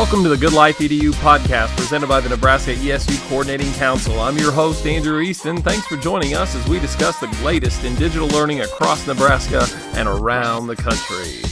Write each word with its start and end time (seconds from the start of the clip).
Welcome 0.00 0.22
to 0.22 0.30
the 0.30 0.36
Good 0.38 0.54
Life 0.54 0.78
EDU 0.78 1.10
podcast 1.10 1.76
presented 1.76 2.08
by 2.08 2.20
the 2.20 2.30
Nebraska 2.30 2.72
ESU 2.72 3.20
Coordinating 3.28 3.70
Council. 3.74 4.18
I'm 4.18 4.38
your 4.38 4.50
host, 4.50 4.86
Andrew 4.86 5.20
Easton. 5.20 5.60
Thanks 5.60 5.86
for 5.86 5.98
joining 5.98 6.34
us 6.34 6.54
as 6.54 6.66
we 6.66 6.80
discuss 6.80 7.20
the 7.20 7.26
latest 7.44 7.84
in 7.84 7.94
digital 7.96 8.26
learning 8.28 8.62
across 8.62 9.06
Nebraska 9.06 9.66
and 9.98 10.08
around 10.08 10.68
the 10.68 10.74
country. 10.74 11.42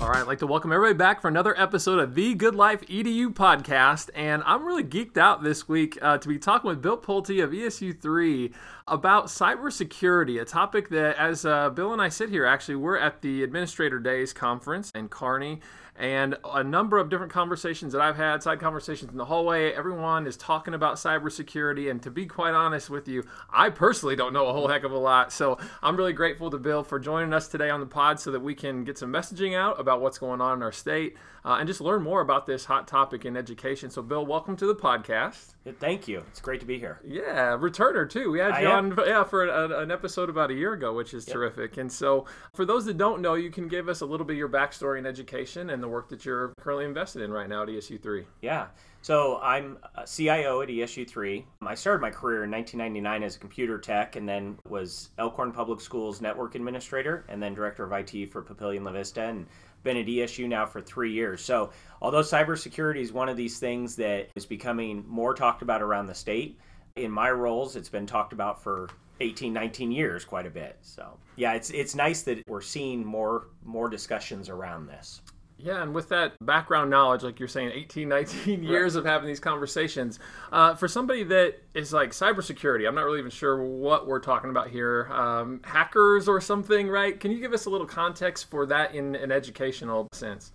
All 0.00 0.08
right, 0.08 0.18
I'd 0.18 0.28
like 0.28 0.38
to 0.38 0.46
welcome 0.46 0.70
everybody 0.70 0.96
back 0.96 1.20
for 1.20 1.26
another 1.26 1.60
episode 1.60 1.98
of 1.98 2.14
the 2.14 2.34
Good 2.34 2.54
Life 2.54 2.82
EDU 2.82 3.34
podcast. 3.34 4.10
And 4.14 4.44
I'm 4.46 4.64
really 4.64 4.84
geeked 4.84 5.18
out 5.18 5.42
this 5.42 5.68
week 5.68 5.98
uh, 6.00 6.18
to 6.18 6.28
be 6.28 6.38
talking 6.38 6.68
with 6.68 6.80
Bill 6.80 6.96
Pulte 6.96 7.42
of 7.42 7.50
ESU3 7.50 8.52
about 8.86 9.26
cybersecurity, 9.26 10.40
a 10.40 10.44
topic 10.44 10.90
that, 10.90 11.16
as 11.18 11.44
uh, 11.44 11.70
Bill 11.70 11.92
and 11.92 12.00
I 12.00 12.08
sit 12.08 12.30
here, 12.30 12.46
actually, 12.46 12.76
we're 12.76 12.98
at 12.98 13.20
the 13.20 13.42
Administrator 13.42 13.98
Days 13.98 14.32
conference 14.32 14.92
in 14.94 15.08
Kearney 15.08 15.60
and 16.02 16.36
a 16.44 16.64
number 16.64 16.98
of 16.98 17.08
different 17.08 17.30
conversations 17.30 17.92
that 17.92 18.02
I've 18.02 18.16
had, 18.16 18.42
side 18.42 18.58
conversations 18.58 19.12
in 19.12 19.16
the 19.16 19.24
hallway. 19.24 19.70
Everyone 19.70 20.26
is 20.26 20.36
talking 20.36 20.74
about 20.74 20.96
cybersecurity, 20.96 21.88
and 21.88 22.02
to 22.02 22.10
be 22.10 22.26
quite 22.26 22.54
honest 22.54 22.90
with 22.90 23.06
you, 23.06 23.22
I 23.52 23.70
personally 23.70 24.16
don't 24.16 24.32
know 24.32 24.48
a 24.48 24.52
whole 24.52 24.66
heck 24.66 24.82
of 24.82 24.90
a 24.90 24.98
lot. 24.98 25.32
So 25.32 25.58
I'm 25.80 25.96
really 25.96 26.12
grateful 26.12 26.50
to 26.50 26.58
Bill 26.58 26.82
for 26.82 26.98
joining 26.98 27.32
us 27.32 27.46
today 27.46 27.70
on 27.70 27.78
the 27.78 27.86
pod 27.86 28.18
so 28.18 28.32
that 28.32 28.40
we 28.40 28.56
can 28.56 28.82
get 28.82 28.98
some 28.98 29.12
messaging 29.12 29.56
out 29.56 29.78
about 29.78 30.00
what's 30.00 30.18
going 30.18 30.40
on 30.40 30.58
in 30.58 30.62
our 30.64 30.72
state 30.72 31.16
uh, 31.44 31.56
and 31.58 31.68
just 31.68 31.80
learn 31.80 32.02
more 32.02 32.20
about 32.20 32.46
this 32.46 32.64
hot 32.64 32.88
topic 32.88 33.24
in 33.24 33.36
education. 33.36 33.88
So, 33.90 34.02
Bill, 34.02 34.26
welcome 34.26 34.56
to 34.56 34.66
the 34.66 34.74
podcast. 34.74 35.54
Thank 35.78 36.08
you. 36.08 36.24
It's 36.28 36.40
great 36.40 36.58
to 36.60 36.66
be 36.66 36.78
here. 36.80 37.00
Yeah, 37.06 37.56
returner 37.56 38.10
too. 38.10 38.32
We 38.32 38.40
had 38.40 38.60
you 38.60 38.68
on 38.68 38.98
yeah 39.06 39.22
for 39.22 39.46
a, 39.46 39.80
an 39.82 39.92
episode 39.92 40.28
about 40.28 40.50
a 40.50 40.54
year 40.54 40.72
ago, 40.72 40.92
which 40.92 41.14
is 41.14 41.26
Yep. 41.28 41.34
terrific. 41.34 41.76
And 41.76 41.90
so, 41.92 42.26
for 42.52 42.64
those 42.64 42.84
that 42.86 42.96
don't 42.96 43.20
know, 43.22 43.34
you 43.34 43.50
can 43.50 43.68
give 43.68 43.88
us 43.88 44.00
a 44.00 44.06
little 44.06 44.26
bit 44.26 44.32
of 44.34 44.38
your 44.38 44.48
backstory 44.48 44.98
in 44.98 45.06
education 45.06 45.70
and 45.70 45.80
the 45.82 45.88
work 45.92 46.08
that 46.08 46.24
you're 46.24 46.54
currently 46.60 46.86
invested 46.86 47.22
in 47.22 47.30
right 47.30 47.48
now 47.48 47.62
at 47.62 47.68
ESU 47.68 48.02
three. 48.02 48.24
Yeah. 48.40 48.66
So 49.02 49.40
I'm 49.42 49.78
CIO 50.06 50.62
at 50.62 50.68
ESU3. 50.68 51.44
I 51.66 51.74
started 51.74 52.00
my 52.00 52.10
career 52.10 52.44
in 52.44 52.52
1999 52.52 53.24
as 53.24 53.34
a 53.34 53.38
computer 53.40 53.76
tech 53.76 54.14
and 54.14 54.28
then 54.28 54.56
was 54.68 55.10
Elkhorn 55.18 55.50
Public 55.50 55.80
Schools 55.80 56.20
network 56.20 56.54
administrator 56.54 57.24
and 57.28 57.42
then 57.42 57.52
director 57.52 57.84
of 57.84 57.92
IT 57.92 58.30
for 58.30 58.42
Papillion 58.42 58.84
La 58.84 58.92
Vista 58.92 59.24
and 59.24 59.46
been 59.82 59.96
at 59.96 60.06
ESU 60.06 60.48
now 60.48 60.64
for 60.64 60.80
three 60.80 61.12
years. 61.12 61.42
So 61.42 61.70
although 62.00 62.20
cybersecurity 62.20 63.00
is 63.00 63.12
one 63.12 63.28
of 63.28 63.36
these 63.36 63.58
things 63.58 63.96
that 63.96 64.28
is 64.36 64.46
becoming 64.46 65.04
more 65.08 65.34
talked 65.34 65.62
about 65.62 65.82
around 65.82 66.06
the 66.06 66.14
state, 66.14 66.58
in 66.94 67.10
my 67.10 67.30
roles, 67.30 67.74
it's 67.74 67.88
been 67.88 68.06
talked 68.06 68.32
about 68.32 68.62
for 68.62 68.88
18, 69.20 69.52
19 69.52 69.90
years 69.90 70.24
quite 70.24 70.46
a 70.46 70.50
bit. 70.50 70.78
So 70.82 71.18
yeah, 71.36 71.54
it's 71.54 71.70
it's 71.70 71.94
nice 71.94 72.22
that 72.22 72.42
we're 72.46 72.60
seeing 72.60 73.04
more 73.04 73.48
more 73.64 73.88
discussions 73.88 74.48
around 74.48 74.86
this. 74.86 75.22
Yeah, 75.62 75.80
and 75.80 75.94
with 75.94 76.08
that 76.08 76.34
background 76.44 76.90
knowledge, 76.90 77.22
like 77.22 77.38
you're 77.38 77.48
saying, 77.48 77.70
18, 77.72 78.08
19 78.08 78.64
years 78.64 78.96
of 78.96 79.04
having 79.04 79.28
these 79.28 79.40
conversations, 79.40 80.18
uh, 80.50 80.74
for 80.74 80.88
somebody 80.88 81.22
that 81.24 81.62
is 81.72 81.92
like 81.92 82.10
cybersecurity, 82.10 82.86
I'm 82.86 82.96
not 82.96 83.04
really 83.04 83.20
even 83.20 83.30
sure 83.30 83.62
what 83.62 84.06
we're 84.06 84.20
talking 84.20 84.50
about 84.50 84.68
here. 84.68 85.08
Um, 85.12 85.60
hackers 85.62 86.28
or 86.28 86.40
something, 86.40 86.88
right? 86.88 87.18
Can 87.18 87.30
you 87.30 87.38
give 87.38 87.52
us 87.52 87.66
a 87.66 87.70
little 87.70 87.86
context 87.86 88.50
for 88.50 88.66
that 88.66 88.94
in 88.94 89.14
an 89.14 89.30
educational 89.30 90.08
sense? 90.12 90.50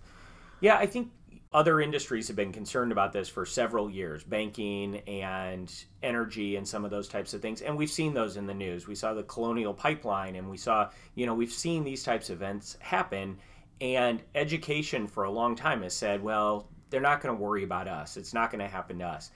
Yeah, 0.60 0.76
I 0.76 0.86
think 0.86 1.10
other 1.52 1.80
industries 1.80 2.28
have 2.28 2.36
been 2.36 2.52
concerned 2.52 2.92
about 2.92 3.12
this 3.12 3.28
for 3.28 3.46
several 3.46 3.88
years 3.88 4.22
banking 4.22 4.96
and 5.06 5.72
energy 6.02 6.56
and 6.56 6.68
some 6.68 6.84
of 6.84 6.90
those 6.90 7.08
types 7.08 7.32
of 7.32 7.40
things. 7.40 7.62
And 7.62 7.76
we've 7.76 7.90
seen 7.90 8.12
those 8.12 8.36
in 8.36 8.46
the 8.46 8.54
news. 8.54 8.86
We 8.86 8.94
saw 8.94 9.14
the 9.14 9.22
Colonial 9.22 9.72
Pipeline 9.72 10.36
and 10.36 10.50
we 10.50 10.58
saw, 10.58 10.90
you 11.14 11.24
know, 11.24 11.34
we've 11.34 11.52
seen 11.52 11.84
these 11.84 12.02
types 12.02 12.28
of 12.28 12.36
events 12.36 12.76
happen. 12.80 13.38
And 13.80 14.22
education 14.34 15.06
for 15.06 15.24
a 15.24 15.30
long 15.30 15.54
time 15.54 15.82
has 15.82 15.94
said, 15.94 16.22
well, 16.22 16.68
they're 16.90 17.00
not 17.00 17.20
going 17.20 17.36
to 17.36 17.42
worry 17.42 17.64
about 17.64 17.86
us, 17.86 18.16
it's 18.16 18.34
not 18.34 18.50
going 18.50 18.60
to 18.60 18.68
happen 18.68 18.98
to 18.98 19.06
us. 19.06 19.30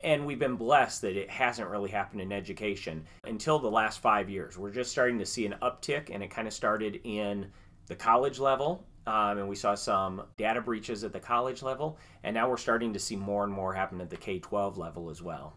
And 0.00 0.24
we've 0.24 0.38
been 0.38 0.54
blessed 0.54 1.02
that 1.02 1.16
it 1.16 1.28
hasn't 1.28 1.68
really 1.68 1.90
happened 1.90 2.20
in 2.20 2.30
education 2.30 3.04
until 3.24 3.58
the 3.58 3.70
last 3.70 3.98
five 3.98 4.30
years. 4.30 4.56
We're 4.56 4.70
just 4.70 4.92
starting 4.92 5.18
to 5.18 5.26
see 5.26 5.44
an 5.44 5.56
uptick, 5.60 6.10
and 6.14 6.22
it 6.22 6.30
kind 6.30 6.46
of 6.46 6.54
started 6.54 7.00
in 7.02 7.50
the 7.86 7.96
college 7.96 8.38
level 8.38 8.86
um, 9.08 9.38
and 9.38 9.48
we 9.48 9.56
saw 9.56 9.74
some 9.74 10.22
data 10.36 10.60
breaches 10.60 11.02
at 11.02 11.14
the 11.14 11.20
college 11.20 11.62
level, 11.62 11.96
and 12.24 12.34
now 12.34 12.46
we're 12.46 12.58
starting 12.58 12.92
to 12.92 12.98
see 12.98 13.16
more 13.16 13.42
and 13.42 13.50
more 13.50 13.72
happen 13.72 14.02
at 14.02 14.10
the 14.10 14.18
K 14.18 14.38
12 14.38 14.76
level 14.76 15.08
as 15.08 15.22
well. 15.22 15.54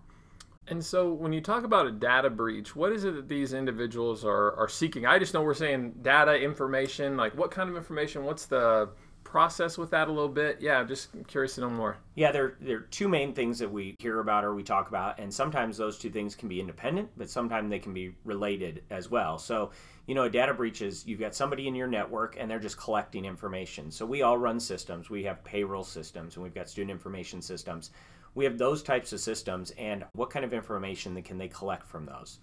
And 0.67 0.83
so, 0.85 1.11
when 1.11 1.33
you 1.33 1.41
talk 1.41 1.63
about 1.63 1.87
a 1.87 1.91
data 1.91 2.29
breach, 2.29 2.75
what 2.75 2.91
is 2.91 3.03
it 3.03 3.15
that 3.15 3.27
these 3.27 3.53
individuals 3.53 4.23
are, 4.23 4.53
are 4.53 4.69
seeking? 4.69 5.05
I 5.05 5.17
just 5.17 5.33
know 5.33 5.41
we're 5.41 5.55
saying 5.55 5.95
data 6.01 6.35
information. 6.35 7.17
Like, 7.17 7.35
what 7.35 7.49
kind 7.49 7.69
of 7.69 7.75
information? 7.75 8.23
What's 8.23 8.45
the 8.45 8.89
process 9.23 9.77
with 9.77 9.89
that 9.89 10.07
a 10.07 10.11
little 10.11 10.29
bit? 10.29 10.61
Yeah, 10.61 10.77
I'm 10.79 10.87
just 10.87 11.09
curious 11.27 11.55
to 11.55 11.61
know 11.61 11.69
more. 11.69 11.97
Yeah, 12.15 12.31
there, 12.31 12.57
there 12.61 12.77
are 12.77 12.81
two 12.81 13.09
main 13.09 13.33
things 13.33 13.57
that 13.59 13.71
we 13.71 13.95
hear 13.99 14.19
about 14.19 14.43
or 14.43 14.53
we 14.53 14.61
talk 14.61 14.87
about, 14.87 15.19
and 15.19 15.33
sometimes 15.33 15.77
those 15.77 15.97
two 15.97 16.11
things 16.11 16.35
can 16.35 16.47
be 16.47 16.59
independent, 16.59 17.09
but 17.17 17.29
sometimes 17.29 17.69
they 17.69 17.79
can 17.79 17.93
be 17.93 18.13
related 18.23 18.83
as 18.91 19.09
well. 19.09 19.39
So, 19.39 19.71
you 20.05 20.13
know, 20.13 20.23
a 20.23 20.29
data 20.29 20.53
breach 20.53 20.81
is 20.81 21.07
you've 21.07 21.19
got 21.19 21.33
somebody 21.33 21.67
in 21.67 21.75
your 21.75 21.87
network 21.87 22.35
and 22.39 22.49
they're 22.49 22.59
just 22.59 22.77
collecting 22.77 23.25
information. 23.25 23.89
So, 23.89 24.05
we 24.05 24.21
all 24.21 24.37
run 24.37 24.59
systems. 24.59 25.09
We 25.09 25.23
have 25.23 25.43
payroll 25.43 25.83
systems 25.83 26.35
and 26.35 26.43
we've 26.43 26.53
got 26.53 26.69
student 26.69 26.91
information 26.91 27.41
systems. 27.41 27.91
We 28.33 28.45
have 28.45 28.57
those 28.57 28.81
types 28.81 29.13
of 29.13 29.19
systems, 29.19 29.71
and 29.71 30.05
what 30.13 30.29
kind 30.29 30.45
of 30.45 30.53
information 30.53 31.21
can 31.21 31.37
they 31.37 31.47
collect 31.47 31.87
from 31.87 32.05
those? 32.05 32.39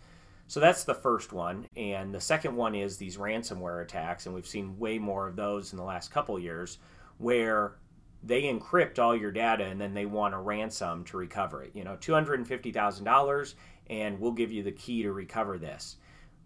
So 0.49 0.61
that's 0.61 0.85
the 0.85 0.95
first 0.95 1.35
one. 1.35 1.67
And 1.77 2.13
the 2.13 2.21
second 2.21 2.57
one 2.57 2.75
is 2.75 2.97
these 2.97 3.19
ransomware 3.19 3.83
attacks. 3.83 4.25
And 4.25 4.35
we've 4.35 4.47
seen 4.47 4.79
way 4.79 4.99
more 4.99 5.29
of 5.29 5.37
those 5.37 5.73
in 5.73 5.77
the 5.77 5.85
last 5.85 6.11
couple 6.11 6.39
years 6.39 6.79
where 7.19 7.77
they 8.23 8.43
encrypt 8.45 8.99
all 8.99 9.15
your 9.15 9.31
data 9.31 9.65
and 9.65 9.81
then 9.81 9.93
they 9.93 10.07
want 10.07 10.35
a 10.35 10.39
ransom 10.39 11.05
to 11.05 11.19
recover 11.19 11.63
it. 11.63 11.73
You 11.75 11.85
know, 11.85 11.97
$250,000 12.01 13.55
and 13.91 14.19
we'll 14.19 14.33
give 14.33 14.51
you 14.51 14.63
the 14.63 14.73
key 14.73 15.03
to 15.03 15.13
recover 15.13 15.59
this. 15.59 15.97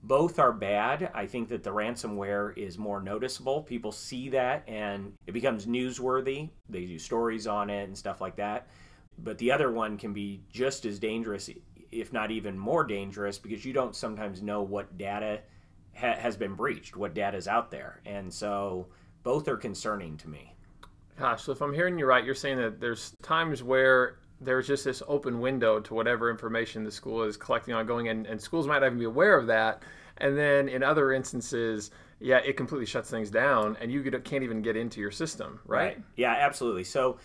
Both 0.02 0.40
are 0.40 0.52
bad. 0.52 1.12
I 1.14 1.26
think 1.26 1.48
that 1.50 1.62
the 1.62 1.70
ransomware 1.70 2.58
is 2.58 2.76
more 2.76 3.00
noticeable. 3.00 3.62
People 3.62 3.92
see 3.92 4.28
that 4.30 4.64
and 4.68 5.12
it 5.28 5.32
becomes 5.32 5.66
newsworthy. 5.66 6.50
They 6.68 6.86
do 6.86 6.98
stories 6.98 7.46
on 7.46 7.70
it 7.70 7.84
and 7.84 7.96
stuff 7.96 8.20
like 8.20 8.34
that. 8.36 8.66
But 9.22 9.38
the 9.38 9.52
other 9.52 9.70
one 9.70 9.96
can 9.98 10.12
be 10.12 10.42
just 10.50 10.84
as 10.84 10.98
dangerous 10.98 11.48
if 11.92 12.12
not 12.12 12.30
even 12.30 12.58
more 12.58 12.84
dangerous, 12.84 13.38
because 13.38 13.64
you 13.64 13.72
don't 13.72 13.94
sometimes 13.94 14.42
know 14.42 14.62
what 14.62 14.96
data 14.96 15.40
ha- 15.94 16.16
has 16.18 16.36
been 16.36 16.54
breached, 16.54 16.96
what 16.96 17.14
data 17.14 17.36
is 17.36 17.46
out 17.46 17.70
there, 17.70 18.00
and 18.06 18.32
so 18.32 18.86
both 19.22 19.46
are 19.46 19.58
concerning 19.58 20.16
to 20.16 20.28
me. 20.28 20.54
Gosh, 21.18 21.42
so 21.42 21.52
if 21.52 21.60
I'm 21.60 21.74
hearing 21.74 21.98
you 21.98 22.06
right, 22.06 22.24
you're 22.24 22.34
saying 22.34 22.56
that 22.56 22.80
there's 22.80 23.14
times 23.22 23.62
where 23.62 24.16
there's 24.40 24.66
just 24.66 24.84
this 24.84 25.02
open 25.06 25.38
window 25.38 25.78
to 25.80 25.94
whatever 25.94 26.30
information 26.30 26.82
the 26.82 26.90
school 26.90 27.22
is 27.22 27.36
collecting 27.36 27.74
ongoing, 27.74 28.08
and, 28.08 28.26
and 28.26 28.40
schools 28.40 28.66
might 28.66 28.78
not 28.80 28.86
even 28.86 28.98
be 28.98 29.04
aware 29.04 29.38
of 29.38 29.46
that. 29.48 29.82
And 30.16 30.36
then 30.36 30.68
in 30.70 30.82
other 30.82 31.12
instances, 31.12 31.90
yeah, 32.20 32.38
it 32.38 32.56
completely 32.56 32.86
shuts 32.86 33.10
things 33.10 33.30
down, 33.30 33.76
and 33.80 33.92
you 33.92 34.02
can't 34.02 34.42
even 34.42 34.62
get 34.62 34.76
into 34.76 34.98
your 34.98 35.10
system, 35.10 35.60
right? 35.66 35.98
Yeah, 36.16 36.32
absolutely. 36.32 36.84
So. 36.84 37.18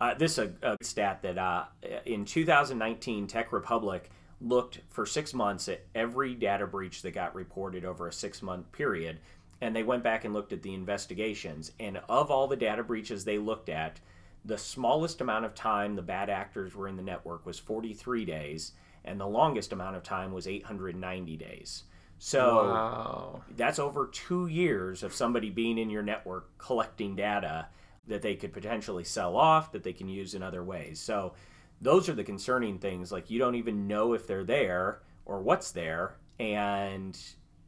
Uh, 0.00 0.14
this 0.14 0.38
is 0.38 0.50
a, 0.62 0.72
a 0.74 0.76
stat 0.84 1.22
that 1.22 1.38
uh, 1.38 1.64
in 2.04 2.24
2019, 2.24 3.26
Tech 3.26 3.52
Republic 3.52 4.10
looked 4.40 4.80
for 4.88 5.04
six 5.04 5.34
months 5.34 5.68
at 5.68 5.84
every 5.94 6.34
data 6.34 6.66
breach 6.66 7.02
that 7.02 7.10
got 7.10 7.34
reported 7.34 7.84
over 7.84 8.06
a 8.06 8.12
six 8.12 8.42
month 8.42 8.70
period. 8.72 9.18
And 9.60 9.74
they 9.74 9.82
went 9.82 10.04
back 10.04 10.24
and 10.24 10.32
looked 10.32 10.52
at 10.52 10.62
the 10.62 10.72
investigations. 10.74 11.72
And 11.80 12.00
of 12.08 12.30
all 12.30 12.46
the 12.46 12.56
data 12.56 12.84
breaches 12.84 13.24
they 13.24 13.38
looked 13.38 13.68
at, 13.68 13.98
the 14.44 14.56
smallest 14.56 15.20
amount 15.20 15.44
of 15.44 15.54
time 15.54 15.96
the 15.96 16.02
bad 16.02 16.30
actors 16.30 16.76
were 16.76 16.86
in 16.86 16.96
the 16.96 17.02
network 17.02 17.44
was 17.44 17.58
43 17.58 18.24
days, 18.24 18.72
and 19.04 19.20
the 19.20 19.26
longest 19.26 19.72
amount 19.72 19.96
of 19.96 20.04
time 20.04 20.32
was 20.32 20.46
890 20.46 21.36
days. 21.36 21.82
So 22.20 22.68
Wow. 22.68 23.42
that's 23.56 23.80
over 23.80 24.06
two 24.12 24.46
years 24.46 25.02
of 25.02 25.12
somebody 25.12 25.50
being 25.50 25.76
in 25.76 25.90
your 25.90 26.02
network 26.04 26.56
collecting 26.58 27.16
data 27.16 27.66
that 28.08 28.22
they 28.22 28.34
could 28.34 28.52
potentially 28.52 29.04
sell 29.04 29.36
off 29.36 29.72
that 29.72 29.82
they 29.82 29.92
can 29.92 30.08
use 30.08 30.34
in 30.34 30.42
other 30.42 30.64
ways. 30.64 30.98
So 31.00 31.34
those 31.80 32.08
are 32.08 32.14
the 32.14 32.24
concerning 32.24 32.78
things. 32.78 33.12
Like 33.12 33.30
you 33.30 33.38
don't 33.38 33.54
even 33.54 33.86
know 33.86 34.12
if 34.14 34.26
they're 34.26 34.44
there 34.44 35.00
or 35.24 35.40
what's 35.40 35.70
there, 35.72 36.16
and 36.40 37.18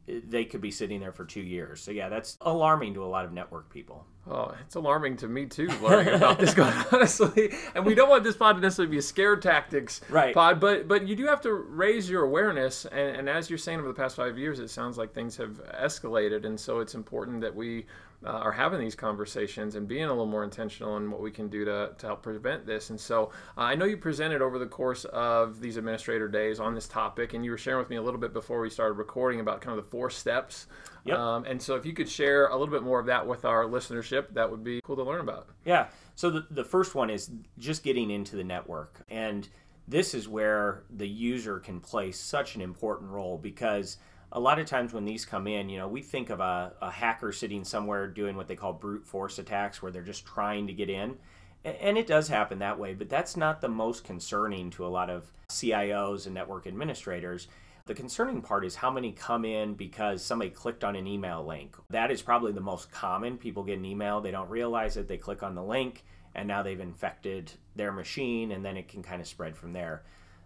they 0.07 0.43
could 0.45 0.61
be 0.61 0.71
sitting 0.71 0.99
there 0.99 1.11
for 1.11 1.23
two 1.25 1.41
years. 1.41 1.79
So 1.81 1.91
yeah, 1.91 2.09
that's 2.09 2.37
alarming 2.41 2.95
to 2.95 3.03
a 3.03 3.07
lot 3.07 3.23
of 3.23 3.31
network 3.31 3.69
people. 3.69 4.05
Oh, 4.29 4.53
it's 4.65 4.75
alarming 4.75 5.17
to 5.17 5.27
me 5.27 5.45
too, 5.45 5.67
learning 5.81 6.13
about 6.15 6.37
this 6.37 6.53
going 6.53 6.73
honestly. 6.91 7.53
And 7.73 7.85
we 7.85 7.95
don't 7.95 8.09
want 8.09 8.23
this 8.23 8.35
pod 8.35 8.55
to 8.55 8.61
necessarily 8.61 8.91
be 8.91 8.97
a 8.97 9.01
scare 9.01 9.35
tactics 9.35 10.01
Right. 10.09 10.33
pod, 10.33 10.59
but 10.59 10.87
but 10.87 11.07
you 11.07 11.15
do 11.15 11.25
have 11.27 11.41
to 11.41 11.53
raise 11.53 12.09
your 12.09 12.23
awareness. 12.23 12.85
And, 12.85 13.15
and 13.17 13.29
as 13.29 13.49
you're 13.49 13.57
saying 13.59 13.79
over 13.79 13.87
the 13.87 13.93
past 13.93 14.15
five 14.15 14.37
years, 14.37 14.59
it 14.59 14.69
sounds 14.69 14.97
like 14.97 15.13
things 15.13 15.37
have 15.37 15.61
escalated, 15.79 16.45
and 16.45 16.59
so 16.59 16.79
it's 16.79 16.93
important 16.95 17.41
that 17.41 17.55
we 17.55 17.85
uh, 18.25 18.29
are 18.29 18.51
having 18.51 18.79
these 18.79 18.95
conversations 18.95 19.75
and 19.75 19.87
being 19.87 20.05
a 20.05 20.09
little 20.09 20.25
more 20.25 20.43
intentional 20.43 20.97
in 20.97 21.09
what 21.09 21.21
we 21.21 21.31
can 21.31 21.47
do 21.47 21.65
to, 21.65 21.91
to 21.97 22.05
help 22.05 22.21
prevent 22.21 22.65
this. 22.65 22.89
And 22.89 22.99
so 22.99 23.31
uh, 23.57 23.61
I 23.61 23.75
know 23.75 23.85
you 23.85 23.97
presented 23.97 24.41
over 24.41 24.59
the 24.59 24.65
course 24.67 25.05
of 25.05 25.59
these 25.59 25.77
administrator 25.77 26.27
days 26.27 26.59
on 26.59 26.75
this 26.75 26.87
topic, 26.87 27.33
and 27.33 27.43
you 27.43 27.51
were 27.51 27.57
sharing 27.57 27.79
with 27.79 27.89
me 27.89 27.95
a 27.95 28.01
little 28.01 28.19
bit 28.19 28.33
before 28.33 28.61
we 28.61 28.69
started 28.69 28.93
recording 28.93 29.39
about 29.39 29.61
kind 29.61 29.77
of 29.77 29.83
the 29.83 29.89
four 29.89 30.09
steps. 30.09 30.67
Yep. 31.05 31.17
Um, 31.17 31.45
and 31.45 31.61
so 31.61 31.75
if 31.75 31.85
you 31.85 31.93
could 31.93 32.09
share 32.09 32.47
a 32.47 32.55
little 32.55 32.73
bit 32.73 32.83
more 32.83 32.99
of 32.99 33.07
that 33.07 33.25
with 33.25 33.43
our 33.45 33.65
listenership, 33.65 34.33
that 34.33 34.49
would 34.49 34.63
be 34.63 34.81
cool 34.83 34.95
to 34.95 35.03
learn 35.03 35.21
about. 35.21 35.47
Yeah. 35.65 35.87
So 36.15 36.29
the, 36.29 36.45
the 36.51 36.63
first 36.63 36.93
one 36.93 37.09
is 37.09 37.31
just 37.57 37.83
getting 37.83 38.11
into 38.11 38.35
the 38.35 38.43
network. 38.43 39.03
And 39.09 39.47
this 39.87 40.13
is 40.13 40.27
where 40.27 40.83
the 40.91 41.07
user 41.07 41.59
can 41.59 41.79
play 41.79 42.11
such 42.11 42.55
an 42.55 42.61
important 42.61 43.09
role 43.09 43.37
because– 43.37 43.97
a 44.31 44.39
lot 44.39 44.59
of 44.59 44.65
times 44.65 44.93
when 44.93 45.05
these 45.05 45.25
come 45.25 45.47
in, 45.47 45.69
you 45.69 45.77
know, 45.77 45.87
we 45.87 46.01
think 46.01 46.29
of 46.29 46.39
a, 46.39 46.73
a 46.81 46.89
hacker 46.89 47.31
sitting 47.31 47.63
somewhere 47.63 48.07
doing 48.07 48.37
what 48.37 48.47
they 48.47 48.55
call 48.55 48.73
brute 48.73 49.05
force 49.05 49.39
attacks 49.39 49.81
where 49.81 49.91
they're 49.91 50.01
just 50.01 50.25
trying 50.25 50.67
to 50.67 50.73
get 50.73 50.89
in. 50.89 51.17
And 51.63 51.97
it 51.97 52.07
does 52.07 52.27
happen 52.27 52.59
that 52.59 52.79
way, 52.79 52.93
but 52.93 53.09
that's 53.09 53.37
not 53.37 53.61
the 53.61 53.69
most 53.69 54.03
concerning 54.03 54.71
to 54.71 54.85
a 54.85 54.89
lot 54.89 55.09
of 55.09 55.31
CIOs 55.49 56.25
and 56.25 56.33
network 56.33 56.65
administrators. 56.65 57.47
The 57.85 57.93
concerning 57.93 58.41
part 58.41 58.65
is 58.65 58.75
how 58.75 58.89
many 58.89 59.11
come 59.11 59.43
in 59.43 59.73
because 59.73 60.23
somebody 60.23 60.49
clicked 60.49 60.83
on 60.83 60.95
an 60.95 61.05
email 61.05 61.45
link. 61.45 61.75
That 61.89 62.09
is 62.09 62.21
probably 62.21 62.51
the 62.51 62.61
most 62.61 62.91
common. 62.91 63.37
People 63.37 63.63
get 63.63 63.77
an 63.77 63.85
email, 63.85 64.21
they 64.21 64.31
don't 64.31 64.49
realize 64.49 64.97
it, 64.97 65.07
they 65.07 65.17
click 65.17 65.43
on 65.43 65.55
the 65.55 65.63
link, 65.63 66.03
and 66.33 66.47
now 66.47 66.63
they've 66.63 66.79
infected 66.79 67.51
their 67.75 67.91
machine, 67.91 68.51
and 68.51 68.63
then 68.63 68.77
it 68.77 68.87
can 68.87 69.03
kind 69.03 69.21
of 69.21 69.27
spread 69.27 69.55
from 69.55 69.73
there. 69.73 70.03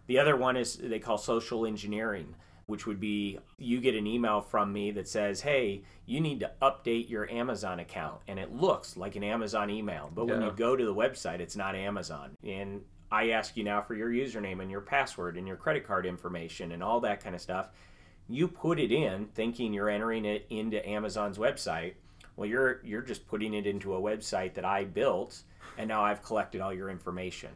The 0.07 0.19
other 0.19 0.35
one 0.35 0.57
is 0.57 0.75
they 0.75 0.99
call 0.99 1.17
social 1.17 1.65
engineering 1.65 2.35
which 2.67 2.85
would 2.87 2.99
be 2.99 3.39
you 3.57 3.79
get 3.79 3.95
an 3.95 4.07
email 4.07 4.41
from 4.41 4.73
me 4.73 4.91
that 4.91 5.07
says, 5.07 5.41
hey, 5.41 5.83
you 6.05 6.19
need 6.19 6.39
to 6.39 6.51
update 6.61 7.09
your 7.09 7.29
Amazon 7.29 7.79
account. 7.79 8.21
And 8.27 8.39
it 8.39 8.53
looks 8.53 8.97
like 8.97 9.15
an 9.15 9.23
Amazon 9.23 9.69
email. 9.69 10.11
But 10.13 10.27
when 10.27 10.41
you 10.41 10.51
go 10.51 10.75
to 10.75 10.85
the 10.85 10.93
website, 10.93 11.39
it's 11.39 11.55
not 11.55 11.75
Amazon. 11.75 12.35
And 12.43 12.81
I 13.11 13.29
ask 13.29 13.55
you 13.55 13.63
now 13.63 13.81
for 13.81 13.93
your 13.93 14.09
username 14.09 14.61
and 14.61 14.71
your 14.71 14.81
password 14.81 15.37
and 15.37 15.47
your 15.47 15.57
credit 15.57 15.85
card 15.85 16.05
information 16.05 16.71
and 16.71 16.83
all 16.83 16.99
that 17.01 17.23
kind 17.23 17.35
of 17.35 17.41
stuff. 17.41 17.69
You 18.27 18.47
put 18.47 18.79
it 18.79 18.91
in 18.91 19.27
thinking 19.27 19.73
you're 19.73 19.89
entering 19.89 20.25
it 20.25 20.47
into 20.49 20.87
Amazon's 20.87 21.37
website. 21.37 21.93
Well, 22.35 22.49
you're 22.49 22.81
you're 22.83 23.03
just 23.03 23.27
putting 23.27 23.53
it 23.53 23.67
into 23.67 23.93
a 23.93 24.01
website 24.01 24.55
that 24.55 24.65
I 24.65 24.83
built 24.83 25.43
and 25.77 25.87
now 25.87 26.03
I've 26.03 26.23
collected 26.23 26.61
all 26.61 26.73
your 26.73 26.89
information. 26.89 27.51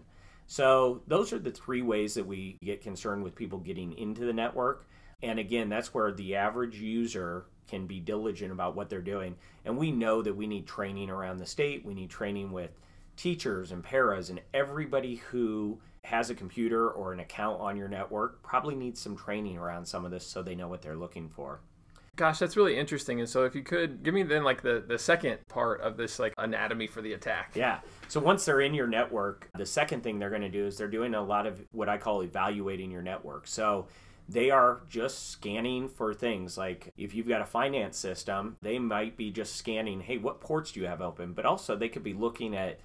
So, 0.48 1.04
those 1.08 1.32
are 1.32 1.40
the 1.40 1.52
three 1.52 1.84
ways 1.84 2.16
that 2.16 2.26
we 2.26 2.58
get 2.64 2.82
concerned 2.82 3.24
with 3.24 3.36
people 3.36 3.60
getting 3.60 3.94
into 3.98 4.26
the 4.26 4.34
network. 4.34 4.88
And 5.21 5.39
again, 5.39 5.69
that's 5.69 5.94
where 5.94 6.12
the 6.12 6.36
average 6.36 6.80
user 6.80 7.45
can 7.68 7.86
be 7.86 8.00
diligent 8.00 8.51
about 8.51 8.75
what 8.75 8.89
they're 8.89 9.01
doing. 9.01 9.36
And 9.66 9.77
we 9.77 9.92
know 9.92 10.21
that 10.21 10.36
we 10.36 10.48
need 10.48 10.66
training 10.66 11.10
around 11.10 11.38
the 11.38 11.45
state. 11.45 11.86
We 11.86 11.94
need 11.94 12.10
training 12.10 12.51
with 12.51 12.71
teachers 13.16 13.71
and 13.71 13.83
paras 13.83 14.30
and 14.30 14.39
everybody 14.54 15.16
who 15.16 15.80
has 16.06 16.30
a 16.30 16.36
computer 16.36 16.89
or 16.89 17.12
an 17.12 17.19
account 17.19 17.60
on 17.60 17.75
your 17.75 17.89
network 17.89 18.42
probably 18.42 18.75
needs 18.75 19.01
some 19.01 19.16
training 19.16 19.57
around 19.57 19.86
some 19.86 20.06
of 20.06 20.12
this 20.12 20.25
so 20.25 20.42
they 20.42 20.56
know 20.56 20.69
what 20.69 20.81
they're 20.81 20.95
looking 20.95 21.30
for. 21.30 21.60
Gosh, 22.15 22.39
that's 22.39 22.57
really 22.57 22.77
interesting. 22.77 23.19
And 23.19 23.30
so 23.30 23.44
if 23.45 23.56
you 23.56 23.62
could 23.62 24.04
give 24.04 24.13
me 24.13 24.24
then 24.24 24.44
like 24.44 24.62
the, 24.62 24.83
the 24.86 24.98
second 24.98 25.39
part 25.48 25.81
of 25.81 25.98
this 25.98 26.18
like 26.18 26.33
anatomy 26.38 26.88
for 26.88 27.01
the 27.01 27.13
attack. 27.13 27.51
Yeah. 27.56 27.80
So 28.07 28.19
once 28.19 28.45
they're 28.45 28.62
in 28.62 28.74
your 28.74 28.88
network, 28.88 29.50
the 29.57 29.65
second 29.65 30.01
thing 30.01 30.18
they're 30.18 30.30
going 30.30 30.42
to 30.42 30.50
do 30.50 30.65
is 30.65 30.77
they're 30.77 30.88
doing 30.88 31.13
a 31.13 31.22
lot 31.22 31.45
of 31.45 31.62
what 31.72 31.88
I 31.88 31.98
call 31.98 32.24
evaluating 32.24 32.89
your 32.92 33.01
network. 33.01 33.48
So 33.48 33.88
they 34.30 34.52
are 34.52 34.81
just 34.88 35.31
scanning 35.31 35.90
for 35.90 36.14
things 36.14 36.56
like 36.56 36.94
if 36.96 37.16
you've 37.16 37.28
got 37.28 37.42
a 37.42 37.46
finance 37.46 37.98
system, 37.98 38.58
they 38.62 38.78
might 38.78 39.18
be 39.18 39.31
just 39.31 39.56
scanning, 39.56 40.02
hey, 40.02 40.20
what 40.20 40.40
ports 40.40 40.72
do 40.72 40.80
you 40.80 40.86
have 40.86 41.02
open? 41.02 41.34
But 41.34 41.48
also 41.48 41.76
they 41.76 41.90
could 41.90 42.04
be 42.04 42.14
looking 42.14 42.56
at 42.56 42.80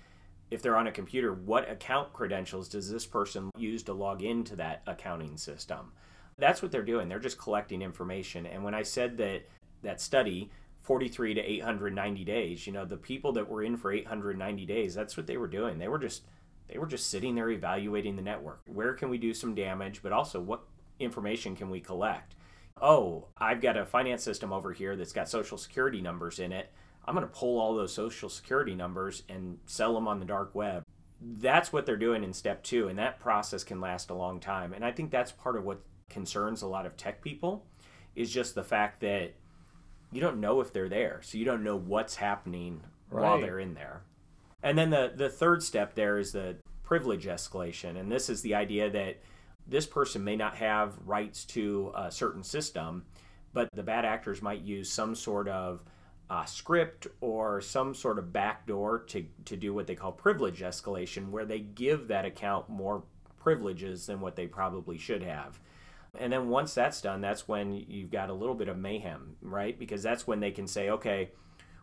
if 0.51 0.63
they're 0.63 0.77
on 0.77 0.87
a 0.87 0.93
computer, 0.93 1.35
what 1.35 1.71
account 1.71 2.15
credentials 2.15 2.69
does 2.69 2.91
this 2.91 3.05
person 3.05 3.51
use 3.59 3.83
to 3.83 3.93
log 3.93 4.23
into 4.23 4.57
that 4.57 4.83
accounting 4.87 5.37
system? 5.37 5.93
That's 6.39 6.63
what 6.63 6.73
they're 6.73 6.83
doing. 6.83 7.09
They're 7.09 7.19
just 7.19 7.39
collecting 7.39 7.83
information. 7.83 8.47
And 8.47 8.65
when 8.65 8.75
I 8.75 8.83
said 8.83 9.19
that 9.19 9.47
that 9.83 10.01
study 10.01 10.51
43 10.81 11.35
to 11.35 11.41
890 11.41 12.25
days, 12.25 12.67
you 12.67 12.73
know, 12.73 12.87
the 12.87 12.97
people 12.97 13.33
that 13.33 13.49
were 13.49 13.63
in 13.63 13.77
for 13.77 13.93
890 13.93 14.65
days, 14.65 14.95
that's 14.95 15.17
what 15.17 15.27
they 15.27 15.37
were 15.37 15.49
doing. 15.49 15.79
They 15.79 15.89
were 15.89 15.99
just 15.99 16.25
they 16.69 16.79
were 16.79 16.87
just 16.87 17.11
sitting 17.11 17.35
there 17.35 17.51
evaluating 17.51 18.17
the 18.17 18.23
network. 18.23 18.63
Where 18.67 18.95
can 18.95 19.11
we 19.11 19.19
do 19.19 19.35
some 19.35 19.55
damage, 19.55 20.03
but 20.03 20.13
also 20.13 20.41
what 20.41 20.63
information 21.05 21.57
can 21.57 21.71
we 21.71 21.81
collect? 21.81 22.35
Oh, 22.81 23.29
I've 23.39 23.61
got 23.61 23.77
a 23.77 23.87
finance 23.87 24.23
system 24.23 24.53
over 24.53 24.73
here 24.73 24.97
that's 24.97 25.13
got 25.13 25.29
social 25.29 25.59
security 25.59 26.01
numbers 26.01 26.39
in 26.39 26.53
it. 26.53 26.73
I'm 27.07 27.15
going 27.15 27.27
to 27.27 27.33
pull 27.33 27.61
all 27.61 27.75
those 27.75 27.93
social 27.93 28.29
security 28.29 28.75
numbers 28.75 29.23
and 29.29 29.59
sell 29.67 29.95
them 29.95 30.09
on 30.09 30.19
the 30.19 30.25
dark 30.25 30.55
web. 30.55 30.85
That's 31.21 31.73
what 31.73 31.87
they're 31.87 31.97
doing 31.97 32.25
in 32.25 32.33
step 32.33 32.63
two, 32.63 32.89
and 32.89 32.99
that 32.99 33.21
process 33.21 33.63
can 33.63 33.81
last 33.81 34.11
a 34.11 34.15
long 34.15 34.41
time. 34.41 34.73
And 34.73 34.85
I 34.85 34.91
think 34.91 35.11
that's 35.11 35.33
part 35.33 35.57
of 35.57 35.65
what 35.65 35.81
concerns 36.09 36.63
a 36.63 36.67
lot 36.67 36.87
of 36.87 36.97
tech 36.97 37.23
people 37.23 37.65
is 38.15 38.33
just 38.33 38.55
the 38.55 38.65
fact 38.65 39.01
that 39.01 39.35
you 40.13 40.21
don't 40.21 40.41
know 40.41 40.61
if 40.61 40.73
they're 40.73 40.89
there. 40.89 41.21
So 41.23 41.39
you 41.39 41.45
don't 41.45 41.65
know 41.65 41.77
what's 41.77 42.17
happening 42.17 42.83
right. 43.11 43.23
while 43.23 43.41
they're 43.41 43.59
in 43.59 43.75
there. 43.75 44.03
And 44.63 44.79
then 44.79 44.91
the, 44.91 45.13
the 45.15 45.29
third 45.29 45.63
step 45.63 45.95
there 45.95 46.19
is 46.19 46.33
the 46.33 46.57
privilege 46.83 47.27
escalation. 47.27 47.99
And 47.99 48.11
this 48.11 48.31
is 48.31 48.43
the 48.43 48.55
idea 48.55 48.91
that 48.91 49.21
this 49.67 49.87
person 49.87 50.25
may 50.25 50.37
not 50.37 50.57
have 50.57 50.99
rights 51.05 51.45
to 51.47 51.93
a 51.97 52.11
certain 52.11 52.43
system, 52.43 53.05
but 53.53 53.69
the 53.73 53.83
bad 53.83 54.05
actors 54.05 54.43
might 54.43 54.63
use 54.63 54.91
some 54.91 55.15
sort 55.15 55.49
of 55.49 55.83
uh, 56.31 56.45
script 56.45 57.07
or 57.21 57.61
some 57.61 57.95
sort 57.95 58.19
of 58.19 58.33
backdoor 58.33 59.01
to, 59.01 59.25
to 59.45 59.57
do 59.57 59.73
what 59.73 59.87
they 59.87 59.95
call 59.95 60.13
privilege 60.13 60.61
escalation, 60.61 61.31
where 61.31 61.45
they 61.45 61.61
give 61.61 62.09
that 62.09 62.25
account 62.25 62.69
more 62.69 63.05
privileges 63.39 64.07
than 64.07 64.21
what 64.21 64.37
they 64.37 64.47
probably 64.47 64.99
should 64.99 65.23
have. 65.23 65.61
And 66.19 66.33
then 66.33 66.49
once 66.49 66.75
that's 66.75 67.01
done, 67.01 67.21
that's 67.21 67.49
when 67.49 67.75
you've 67.75 68.11
got 68.11 68.31
a 68.31 68.35
little 68.35 68.55
bit 68.55 68.69
of 68.69 68.79
mayhem, 68.79 69.37
right? 69.43 69.79
Because 69.79 70.03
that's 70.03 70.27
when 70.27 70.41
they 70.41 70.51
can 70.51 70.67
say, 70.67 70.91
okay, 70.91 71.31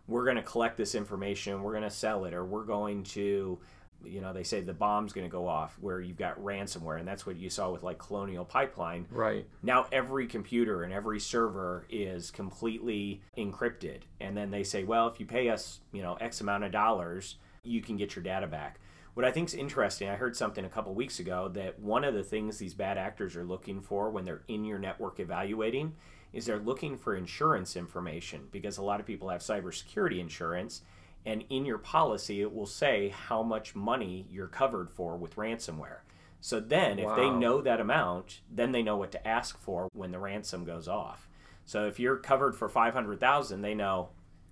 we're 0.07 0.23
going 0.23 0.37
to 0.37 0.43
collect 0.43 0.77
this 0.77 0.95
information, 0.95 1.61
we're 1.61 1.73
going 1.73 1.83
to 1.83 1.89
sell 1.89 2.25
it, 2.25 2.33
or 2.33 2.45
we're 2.45 2.65
going 2.65 3.03
to 3.03 3.59
you 4.05 4.21
know 4.21 4.33
they 4.33 4.43
say 4.43 4.61
the 4.61 4.73
bomb's 4.73 5.13
going 5.13 5.25
to 5.25 5.31
go 5.31 5.47
off 5.47 5.77
where 5.79 5.99
you've 5.99 6.17
got 6.17 6.39
ransomware 6.39 6.99
and 6.99 7.07
that's 7.07 7.25
what 7.25 7.37
you 7.37 7.49
saw 7.49 7.71
with 7.71 7.83
like 7.83 7.97
colonial 7.97 8.45
pipeline. 8.45 9.05
Right. 9.09 9.45
Now 9.63 9.87
every 9.91 10.27
computer 10.27 10.83
and 10.83 10.93
every 10.93 11.19
server 11.19 11.85
is 11.89 12.31
completely 12.31 13.21
encrypted 13.37 14.01
and 14.19 14.35
then 14.35 14.51
they 14.51 14.63
say 14.63 14.83
well 14.83 15.07
if 15.07 15.19
you 15.19 15.25
pay 15.25 15.49
us 15.49 15.79
you 15.91 16.01
know 16.01 16.15
x 16.15 16.41
amount 16.41 16.63
of 16.63 16.71
dollars 16.71 17.35
you 17.63 17.81
can 17.81 17.97
get 17.97 18.15
your 18.15 18.23
data 18.23 18.47
back. 18.47 18.79
What 19.13 19.25
i 19.25 19.31
think 19.31 19.49
is 19.49 19.53
interesting 19.53 20.07
i 20.07 20.15
heard 20.15 20.37
something 20.37 20.63
a 20.63 20.69
couple 20.69 20.93
weeks 20.93 21.19
ago 21.19 21.49
that 21.49 21.79
one 21.79 22.05
of 22.05 22.13
the 22.13 22.23
things 22.23 22.57
these 22.57 22.73
bad 22.73 22.97
actors 22.97 23.35
are 23.35 23.43
looking 23.43 23.81
for 23.81 24.09
when 24.09 24.23
they're 24.23 24.43
in 24.47 24.63
your 24.63 24.79
network 24.79 25.19
evaluating 25.19 25.95
is 26.33 26.45
they're 26.45 26.59
looking 26.59 26.97
for 26.97 27.15
insurance 27.15 27.75
information 27.75 28.47
because 28.51 28.77
a 28.77 28.83
lot 28.83 28.99
of 28.99 29.05
people 29.05 29.29
have 29.29 29.41
cybersecurity 29.41 30.19
insurance 30.19 30.81
and 31.25 31.43
in 31.49 31.65
your 31.65 31.77
policy 31.77 32.41
it 32.41 32.53
will 32.53 32.65
say 32.65 33.09
how 33.09 33.43
much 33.43 33.75
money 33.75 34.27
you're 34.29 34.47
covered 34.47 34.89
for 34.89 35.17
with 35.17 35.35
ransomware. 35.35 35.99
So 36.39 36.59
then 36.59 36.97
if 36.97 37.05
wow. 37.05 37.15
they 37.15 37.29
know 37.29 37.61
that 37.61 37.79
amount, 37.79 38.41
then 38.49 38.71
they 38.71 38.81
know 38.81 38.97
what 38.97 39.11
to 39.11 39.27
ask 39.27 39.59
for 39.59 39.89
when 39.93 40.11
the 40.11 40.19
ransom 40.19 40.65
goes 40.65 40.87
off. 40.87 41.29
So 41.65 41.85
if 41.85 41.99
you're 41.99 42.17
covered 42.17 42.55
for 42.55 42.67
500,000, 42.67 43.61
they 43.61 43.75
know 43.75 44.09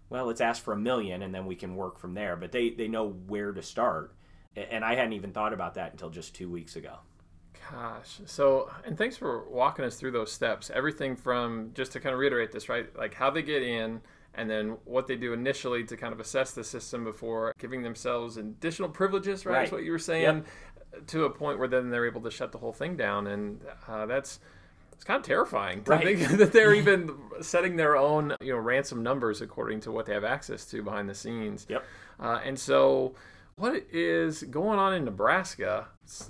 well, 0.10 0.26
let's 0.26 0.42
ask 0.42 0.64
for 0.64 0.74
a 0.74 0.78
million 0.78 1.22
and 1.22 1.34
then 1.34 1.46
we 1.46 1.56
can 1.56 1.76
work 1.76 2.00
from 2.00 2.14
there, 2.14 2.36
but 2.36 2.52
they 2.52 2.72
they 2.72 2.88
know 2.88 3.10
where 3.28 3.52
to 3.52 3.62
start. 3.62 4.16
And 4.56 4.84
I 4.84 4.96
hadn't 4.96 5.14
even 5.14 5.32
thought 5.32 5.54
about 5.54 5.76
that 5.76 5.92
until 5.92 6.10
just 6.10 6.36
2 6.36 6.50
weeks 6.50 6.76
ago. 6.76 6.98
Gosh. 7.72 8.20
So, 8.26 8.70
and 8.84 8.98
thanks 8.98 9.16
for 9.16 9.48
walking 9.48 9.86
us 9.86 9.96
through 9.96 10.12
those 10.12 10.32
steps. 10.32 10.72
Everything 10.74 11.16
from 11.16 11.72
just 11.74 11.92
to 11.94 12.00
kind 12.00 12.14
of 12.14 12.20
reiterate 12.20 12.52
this, 12.52 12.68
right? 12.68 12.96
Like 12.98 13.14
how 13.14 13.30
they 13.30 13.44
get 13.44 13.62
in, 13.62 14.02
and 14.36 14.50
then 14.50 14.78
what 14.86 15.08
they 15.08 15.16
do 15.16 15.34
initially 15.34 15.84
to 15.86 15.98
kind 15.98 16.14
of 16.14 16.20
assess 16.20 16.52
the 16.52 16.64
system 16.64 17.04
before 17.04 17.54
giving 17.60 17.84
themselves 17.84 18.38
additional 18.38 18.90
privileges, 18.90 19.46
right? 19.46 19.54
right. 19.54 19.68
Is 19.68 19.72
what 19.72 19.84
you 19.84 19.92
were 19.92 20.00
saying, 20.00 20.46
yep. 20.94 21.08
to 21.08 21.26
a 21.26 21.30
point 21.30 21.60
where 21.60 21.68
then 21.68 21.90
they're 21.90 22.06
able 22.06 22.22
to 22.22 22.32
shut 22.32 22.52
the 22.52 22.58
whole 22.58 22.74
thing 22.74 22.96
down, 22.96 23.28
and 23.28 23.62
uh, 23.88 24.06
that's 24.06 24.40
it's 24.94 25.06
kind 25.06 25.20
of 25.20 25.26
terrifying 25.26 25.84
to 25.84 25.92
right. 25.92 26.04
think 26.04 26.20
that 26.38 26.52
they're 26.52 26.74
even 26.74 27.16
setting 27.42 27.76
their 27.76 27.96
own 27.96 28.36
you 28.42 28.54
know 28.54 28.60
ransom 28.60 29.02
numbers 29.02 29.42
according 29.42 29.80
to 29.82 29.92
what 29.92 30.06
they 30.06 30.14
have 30.14 30.26
access 30.26 30.66
to 30.66 30.84
behind 30.84 31.10
the 31.10 31.16
scenes. 31.16 31.66
Yep. 31.70 31.86
Uh, 32.20 32.40
and 32.44 32.60
so 32.60 33.16
what 33.60 33.86
is 33.92 34.44
going 34.44 34.80
on 34.80 34.94
in 34.94 35.04
Nebraska? 35.04 35.88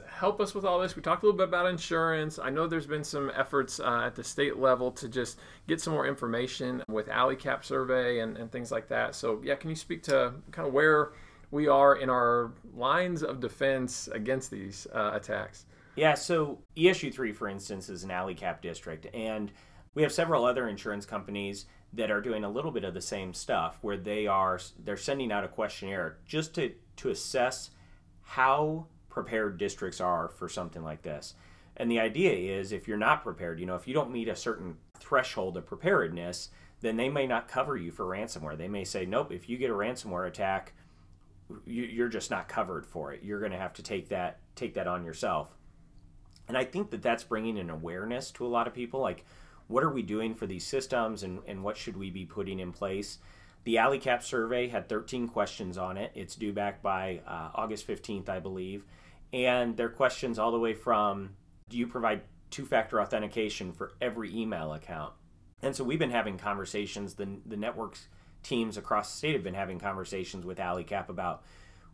Help 0.10 0.42
us 0.42 0.56
with 0.56 0.66
all 0.66 0.80
this. 0.80 0.96
We 0.96 1.04
talked 1.04 1.22
a 1.22 1.28
little 1.28 1.38
bit 1.38 1.48
about 1.48 1.68
insurance. 1.68 2.40
I 2.40 2.50
know 2.50 2.68
there's 2.68 2.88
been 2.88 3.04
some 3.04 3.32
efforts 3.36 3.80
uh, 3.80 4.02
at 4.06 4.16
the 4.16 4.24
state 4.24 4.58
level 4.58 4.92
to 4.94 5.08
just 5.08 5.38
get 5.68 5.80
some 5.80 5.94
more 5.94 6.08
information 6.08 6.84
with 6.90 7.08
ALICAP 7.08 7.64
survey 7.64 8.20
and, 8.20 8.36
and 8.36 8.52
things 8.52 8.72
like 8.72 8.88
that. 8.90 9.14
So, 9.14 9.40
yeah, 9.44 9.56
can 9.56 9.70
you 9.70 9.76
speak 9.76 10.02
to 10.04 10.34
kind 10.52 10.68
of 10.68 10.74
where 10.74 11.12
we 11.52 11.68
are 11.68 11.98
in 11.98 12.10
our 12.10 12.52
lines 12.76 13.22
of 13.22 13.40
defense 13.40 14.10
against 14.12 14.50
these 14.50 14.88
uh, 14.94 15.12
attacks? 15.14 15.66
Yeah, 15.96 16.16
so 16.16 16.60
ESU 16.76 17.14
3, 17.14 17.32
for 17.32 17.48
instance, 17.48 17.90
is 17.90 18.04
an 18.04 18.10
ALICAP 18.10 18.62
district, 18.62 19.06
and 19.14 19.52
we 19.94 20.02
have 20.02 20.12
several 20.12 20.46
other 20.46 20.68
insurance 20.68 21.06
companies 21.06 21.68
that 21.94 22.12
are 22.12 22.22
doing 22.22 22.44
a 22.44 22.50
little 22.50 22.72
bit 22.72 22.84
of 22.84 22.94
the 22.94 23.02
same 23.02 23.34
stuff 23.34 23.78
where 23.82 23.98
they 23.98 24.28
are 24.28 24.60
they're 24.84 24.98
sending 24.98 25.32
out 25.32 25.44
a 25.44 25.48
questionnaire 25.48 26.18
just 26.26 26.54
to 26.54 26.72
to 27.00 27.10
assess 27.10 27.72
how 28.22 28.86
prepared 29.10 29.58
districts 29.58 30.00
are 30.00 30.30
for 30.30 30.48
something 30.48 30.84
like 30.84 31.02
this. 31.02 31.34
And 31.76 31.90
the 31.90 32.00
idea 32.00 32.60
is 32.60 32.72
if 32.72 32.88
you're 32.88 32.98
not 32.98 33.24
prepared, 33.24 33.60
you 33.60 33.66
know, 33.66 33.76
if 33.76 33.88
you 33.88 33.94
don't 33.94 34.12
meet 34.12 34.28
a 34.28 34.36
certain 34.36 34.78
threshold 35.00 35.58
of 35.58 35.66
preparedness, 35.66 36.50
then 36.82 36.98
they 36.98 37.10
may 37.10 37.26
not 37.26 37.48
cover 37.48 37.76
you 37.76 37.92
for 37.92 38.06
ransomware. 38.06 38.58
They 38.58 38.68
may 38.68 38.84
say, 38.84 39.06
nope, 39.06 39.32
if 39.32 39.50
you 39.50 39.58
get 39.58 39.70
a 39.70 39.74
ransomware 39.74 40.28
attack, 40.28 40.74
you're 41.66 42.10
just 42.10 42.30
not 42.30 42.48
covered 42.48 42.86
for 42.86 43.12
it. 43.12 43.24
You're 43.24 43.40
going 43.40 43.52
to 43.52 43.58
have 43.58 43.74
to 43.74 43.84
take 43.84 44.10
that 44.10 44.40
take 44.56 44.74
that 44.76 44.88
on 44.88 45.04
yourself. 45.04 45.56
And 46.48 46.58
I 46.58 46.64
think 46.66 46.92
that 46.92 47.02
that's 47.02 47.24
bringing 47.24 47.58
an 47.58 47.70
awareness 47.70 48.32
to 48.32 48.46
a 48.46 48.50
lot 48.50 48.68
of 48.68 48.74
people. 48.74 49.00
Like, 49.00 49.26
what 49.68 49.84
are 49.84 49.92
we 49.92 50.02
doing 50.02 50.36
for 50.36 50.48
these 50.48 50.66
systems 50.66 51.24
and, 51.24 51.40
and 51.48 51.64
what 51.64 51.78
should 51.78 51.96
we 51.96 52.10
be 52.10 52.26
putting 52.26 52.60
in 52.60 52.72
place? 52.72 53.20
The 53.64 53.76
ALICAP 53.76 54.24
survey 54.24 54.68
had 54.68 54.90
13 54.90 55.28
questions 55.28 55.78
on 55.78 55.98
it. 55.98 56.12
It's 56.16 56.36
due 56.36 56.54
back 56.54 56.82
by 56.82 57.22
uh, 57.28 57.50
August 57.54 57.88
15th, 57.88 58.30
I 58.30 58.40
believe. 58.40 58.86
And 59.34 59.78
their 59.78 59.90
questions 59.90 60.40
all 60.40 60.52
the 60.52 60.60
way 60.60 60.74
from 60.74 61.36
do 61.70 61.78
you 61.78 61.86
provide 61.86 62.22
two 62.50 62.66
factor 62.66 63.02
authentication 63.02 63.74
for 63.74 63.92
every 64.02 64.36
email 64.36 64.74
account? 64.74 65.14
And 65.62 65.76
so 65.76 65.84
we've 65.84 66.00
been 66.00 66.10
having 66.10 66.38
conversations, 66.38 67.16
the, 67.16 67.28
the 67.46 67.58
networks 67.58 68.08
teams 68.44 68.78
across 68.78 69.12
the 69.12 69.18
state 69.18 69.34
have 69.34 69.44
been 69.44 69.54
having 69.54 69.80
conversations 69.80 70.46
with 70.46 70.58
ALICAP 70.58 71.10
about 71.10 71.44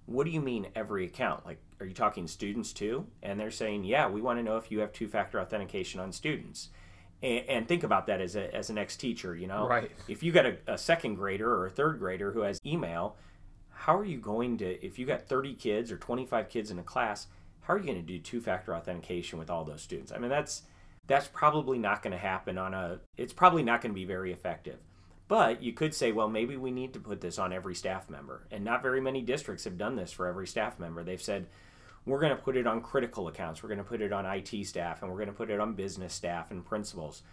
what 0.06 0.26
do 0.26 0.32
you 0.32 0.42
mean 0.42 0.68
every 0.76 1.06
account? 1.06 1.46
Like, 1.46 1.58
are 1.80 1.86
you 1.86 1.94
talking 1.94 2.28
students 2.28 2.74
too? 2.74 3.08
And 3.24 3.40
they're 3.40 3.52
saying, 3.52 3.86
yeah, 3.86 4.08
we 4.08 4.22
want 4.22 4.40
to 4.40 4.44
know 4.44 4.58
if 4.58 4.72
you 4.72 4.80
have 4.80 4.94
two 4.94 5.08
factor 5.08 5.42
authentication 5.42 6.00
on 6.00 6.12
students. 6.12 6.70
And, 7.26 7.50
and, 7.50 7.68
think 7.68 7.84
about 7.84 8.06
that 8.08 8.22
as, 8.22 8.36
a, 8.36 8.54
as 8.54 8.70
an 8.70 8.78
ex 8.78 8.96
teacher, 8.96 9.36
you 9.36 9.48
know? 9.48 9.68
Right. 9.68 9.92
If 10.08 10.22
you 10.22 10.32
got 10.32 10.46
a, 10.46 10.58
a 10.68 10.78
second 10.78 11.16
grader 11.16 11.52
or 11.52 11.66
a 11.66 11.72
third 11.72 11.98
grader 11.98 12.32
who 12.32 12.42
has 12.42 12.60
email, 12.66 13.16
how 13.72 13.98
are 13.98 14.06
you 14.06 14.20
going 14.20 14.58
to, 14.60 14.86
if 14.86 15.00
you 15.00 15.06
got 15.06 15.28
30 15.28 15.56
kids 15.56 15.92
or 15.92 15.98
25 15.98 16.50
kids 16.50 16.70
in 16.70 16.78
a 16.78 16.84
class, 16.84 17.28
how 17.62 17.74
are 17.74 17.80
you 17.80 17.86
going 17.86 17.98
to 17.98 18.04
do 18.04 18.20
two 18.20 18.42
factor 18.42 18.76
authentication 18.76 19.40
with 19.40 19.50
all 19.50 19.66
those 19.66 19.82
students? 19.82 20.12
I 20.12 20.20
mean, 20.20 20.30
that's, 20.30 20.64
that's 21.08 21.28
probably 21.28 21.80
not 21.80 22.04
going 22.04 22.12
to 22.12 22.18
happen 22.18 22.60
on 22.60 22.76
a, 22.76 23.00
it's 23.18 23.34
probably 23.34 23.64
not 23.64 23.82
going 23.82 23.92
to 23.92 24.00
be 24.00 24.06
very 24.06 24.32
effective. 24.32 24.78
But 25.28 25.64
you 25.64 25.74
could 25.74 25.96
say, 25.96 26.12
well, 26.12 26.30
maybe 26.30 26.56
we 26.56 26.70
need 26.70 26.94
to 26.94 27.00
put 27.00 27.22
this 27.22 27.40
on 27.40 27.52
every 27.52 27.74
staff 27.74 28.08
member. 28.08 28.46
And 28.52 28.64
not 28.64 28.84
very 28.84 29.02
many 29.02 29.22
districts 29.22 29.64
have 29.64 29.80
done 29.80 29.96
this 29.96 30.12
for 30.12 30.28
every 30.28 30.46
staff 30.46 30.80
member. 30.80 31.04
They've 31.04 31.22
said, 31.22 31.48
we're 32.06 32.20
going 32.20 32.36
to 32.36 32.42
put 32.42 32.56
it 32.56 32.68
on 32.68 32.82
critical 32.82 33.28
accounts, 33.28 33.64
we're 33.64 33.70
going 33.70 33.80
to 33.80 33.84
put 33.84 34.02
it 34.02 34.14
on 34.14 34.26
IT 34.26 34.66
staff, 34.66 35.02
and 35.02 35.12
we're 35.12 35.18
going 35.18 35.28
to 35.28 35.34
put 35.34 35.50
it 35.50 35.60
on 35.60 35.74
business 35.74 36.14
staff 36.14 36.52
and 36.52 36.66
principals. 36.66 37.24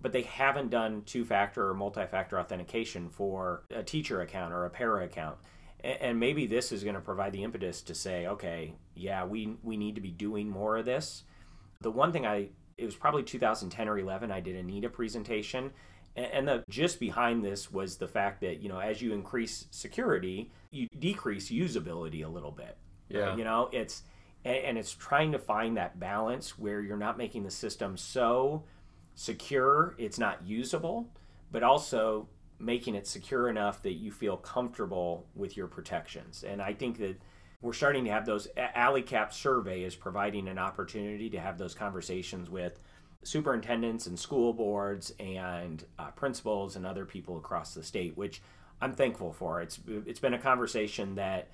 But 0.00 0.12
they 0.12 0.22
haven't 0.22 0.70
done 0.70 1.02
two 1.04 1.24
factor 1.24 1.68
or 1.68 1.74
multi 1.74 2.06
factor 2.06 2.38
authentication 2.38 3.08
for 3.08 3.64
a 3.70 3.82
teacher 3.82 4.22
account 4.22 4.54
or 4.54 4.64
a 4.64 4.70
para 4.70 5.04
account. 5.04 5.36
And 5.82 6.20
maybe 6.20 6.46
this 6.46 6.72
is 6.72 6.84
going 6.84 6.94
to 6.94 7.00
provide 7.00 7.32
the 7.32 7.42
impetus 7.42 7.80
to 7.82 7.94
say, 7.94 8.26
okay, 8.26 8.74
yeah, 8.94 9.24
we, 9.24 9.56
we 9.62 9.76
need 9.76 9.94
to 9.94 10.00
be 10.00 10.10
doing 10.10 10.48
more 10.48 10.76
of 10.76 10.84
this. 10.84 11.24
The 11.80 11.90
one 11.90 12.12
thing 12.12 12.26
I, 12.26 12.48
it 12.76 12.84
was 12.84 12.96
probably 12.96 13.22
2010 13.22 13.88
or 13.88 13.98
11, 13.98 14.30
I 14.30 14.40
did 14.40 14.56
a 14.56 14.62
NETA 14.62 14.90
presentation 14.90 15.70
and 16.16 16.48
the 16.48 16.64
gist 16.68 16.98
behind 16.98 17.44
this 17.44 17.70
was 17.70 17.96
the 17.96 18.08
fact 18.08 18.40
that, 18.40 18.60
you 18.60 18.68
know, 18.68 18.78
as 18.78 19.00
you 19.00 19.12
increase 19.12 19.66
security, 19.70 20.50
you 20.70 20.88
decrease 20.98 21.50
usability 21.50 22.24
a 22.24 22.28
little 22.28 22.50
bit. 22.50 22.76
Yeah. 23.08 23.36
You 23.36 23.44
know, 23.44 23.68
it's, 23.72 24.02
and 24.44 24.78
it's 24.78 24.94
trying 24.94 25.32
to 25.32 25.38
find 25.38 25.76
that 25.76 26.00
balance 26.00 26.58
where 26.58 26.80
you're 26.80 26.96
not 26.96 27.18
making 27.18 27.42
the 27.42 27.50
system 27.50 27.96
so 27.96 28.64
secure 29.14 29.94
it's 29.98 30.18
not 30.18 30.46
usable, 30.46 31.08
but 31.50 31.62
also 31.62 32.28
making 32.58 32.94
it 32.94 33.06
secure 33.06 33.48
enough 33.48 33.82
that 33.82 33.94
you 33.94 34.10
feel 34.10 34.36
comfortable 34.36 35.26
with 35.34 35.56
your 35.56 35.66
protections. 35.66 36.44
And 36.44 36.60
I 36.60 36.72
think 36.72 36.98
that 36.98 37.16
we're 37.62 37.72
starting 37.72 38.04
to 38.04 38.10
have 38.10 38.24
those. 38.24 38.48
ALICAP 38.56 39.32
survey 39.32 39.82
is 39.82 39.94
providing 39.94 40.48
an 40.48 40.58
opportunity 40.58 41.28
to 41.30 41.40
have 41.40 41.58
those 41.58 41.74
conversations 41.74 42.48
with 42.48 42.78
superintendents 43.22 44.06
and 44.06 44.18
school 44.18 44.52
boards 44.52 45.12
and 45.20 45.84
uh, 45.98 46.10
principals 46.12 46.76
and 46.76 46.86
other 46.86 47.04
people 47.04 47.36
across 47.36 47.74
the 47.74 47.82
state, 47.82 48.16
which 48.16 48.40
I'm 48.80 48.94
thankful 48.94 49.32
for. 49.32 49.60
It's 49.60 49.78
it's 50.06 50.20
been 50.20 50.34
a 50.34 50.38
conversation 50.38 51.14
that 51.16 51.48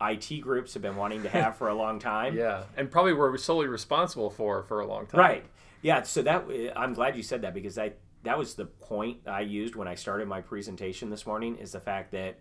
IT 0.00 0.40
groups 0.40 0.74
have 0.74 0.82
been 0.82 0.96
wanting 0.96 1.22
to 1.22 1.28
have 1.28 1.56
for 1.56 1.68
a 1.68 1.74
long 1.74 1.98
time. 1.98 2.36
yeah, 2.36 2.64
and 2.76 2.90
probably 2.90 3.12
we're 3.12 3.36
solely 3.38 3.66
responsible 3.66 4.30
for 4.30 4.62
for 4.62 4.80
a 4.80 4.86
long 4.86 5.06
time. 5.06 5.20
Right. 5.20 5.44
Yeah. 5.82 6.02
So 6.02 6.22
that 6.22 6.44
I'm 6.76 6.94
glad 6.94 7.16
you 7.16 7.22
said 7.22 7.42
that 7.42 7.54
because 7.54 7.78
I 7.78 7.92
that 8.24 8.38
was 8.38 8.54
the 8.54 8.66
point 8.66 9.18
I 9.26 9.40
used 9.40 9.76
when 9.76 9.88
I 9.88 9.94
started 9.94 10.28
my 10.28 10.40
presentation 10.40 11.10
this 11.10 11.26
morning. 11.26 11.56
Is 11.56 11.72
the 11.72 11.80
fact 11.80 12.12
that 12.12 12.38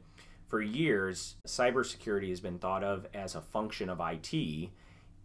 for 0.48 0.62
years 0.62 1.36
cybersecurity 1.48 2.30
has 2.30 2.40
been 2.40 2.60
thought 2.60 2.84
of 2.84 3.08
as 3.14 3.36
a 3.36 3.42
function 3.42 3.90
of 3.90 4.02
IT, 4.02 4.70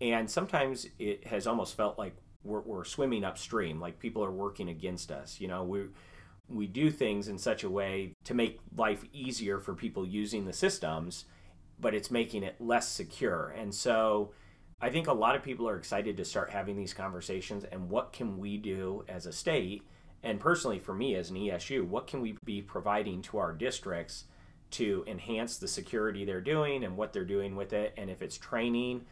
and 0.01 0.31
sometimes 0.31 0.87
it 0.99 1.27
has 1.27 1.47
almost 1.47 1.77
felt 1.77 1.99
like 1.99 2.15
we're, 2.43 2.61
we're 2.61 2.85
swimming 2.85 3.25
upstream 3.25 3.81
like 3.81 3.99
people 3.99 4.25
are 4.25 4.31
working 4.31 4.71
against 4.71 5.11
us 5.11 5.41
you 5.41 5.49
know 5.49 5.63
we 5.63 5.83
we 6.49 6.67
do 6.67 6.91
things 6.91 7.29
in 7.29 7.39
such 7.39 7.65
a 7.65 7.71
way 7.71 8.13
to 8.25 8.35
make 8.35 8.59
life 8.77 9.05
easier 9.13 9.61
for 9.61 9.75
people 9.75 10.07
using 10.07 10.47
the 10.47 10.53
systems 10.53 11.27
but 11.81 11.95
it's 11.95 12.11
making 12.11 12.43
it 12.43 12.57
less 12.61 12.89
secure 12.89 13.55
and 13.57 13.75
so 13.75 14.31
i 14.81 14.91
think 14.91 15.07
a 15.07 15.13
lot 15.13 15.35
of 15.35 15.43
people 15.43 15.69
are 15.69 15.77
excited 15.77 16.17
to 16.17 16.25
start 16.25 16.51
having 16.51 16.77
these 16.77 16.95
conversations 16.95 17.65
and 17.65 17.91
what 17.91 18.13
can 18.13 18.39
we 18.39 18.57
do 18.57 19.05
as 19.09 19.27
a 19.27 19.33
state 19.33 19.83
and 20.23 20.39
personally 20.39 20.79
for 20.79 20.95
me 20.95 21.15
as 21.15 21.31
an 21.31 21.37
esu 21.37 21.87
what 21.87 22.07
can 22.07 22.21
we 22.21 22.37
be 22.45 22.61
providing 22.61 23.23
to 23.23 23.39
our 23.39 23.53
districts 23.53 24.25
to 24.71 25.05
enhance 25.07 25.57
the 25.57 25.67
security 25.67 26.25
they're 26.25 26.41
doing 26.41 26.85
and 26.85 26.97
what 26.97 27.13
they're 27.13 27.25
doing 27.25 27.57
with 27.57 27.73
it 27.73 27.93
and 27.97 28.09
if 28.09 28.23
it's 28.23 28.39
training 28.39 29.05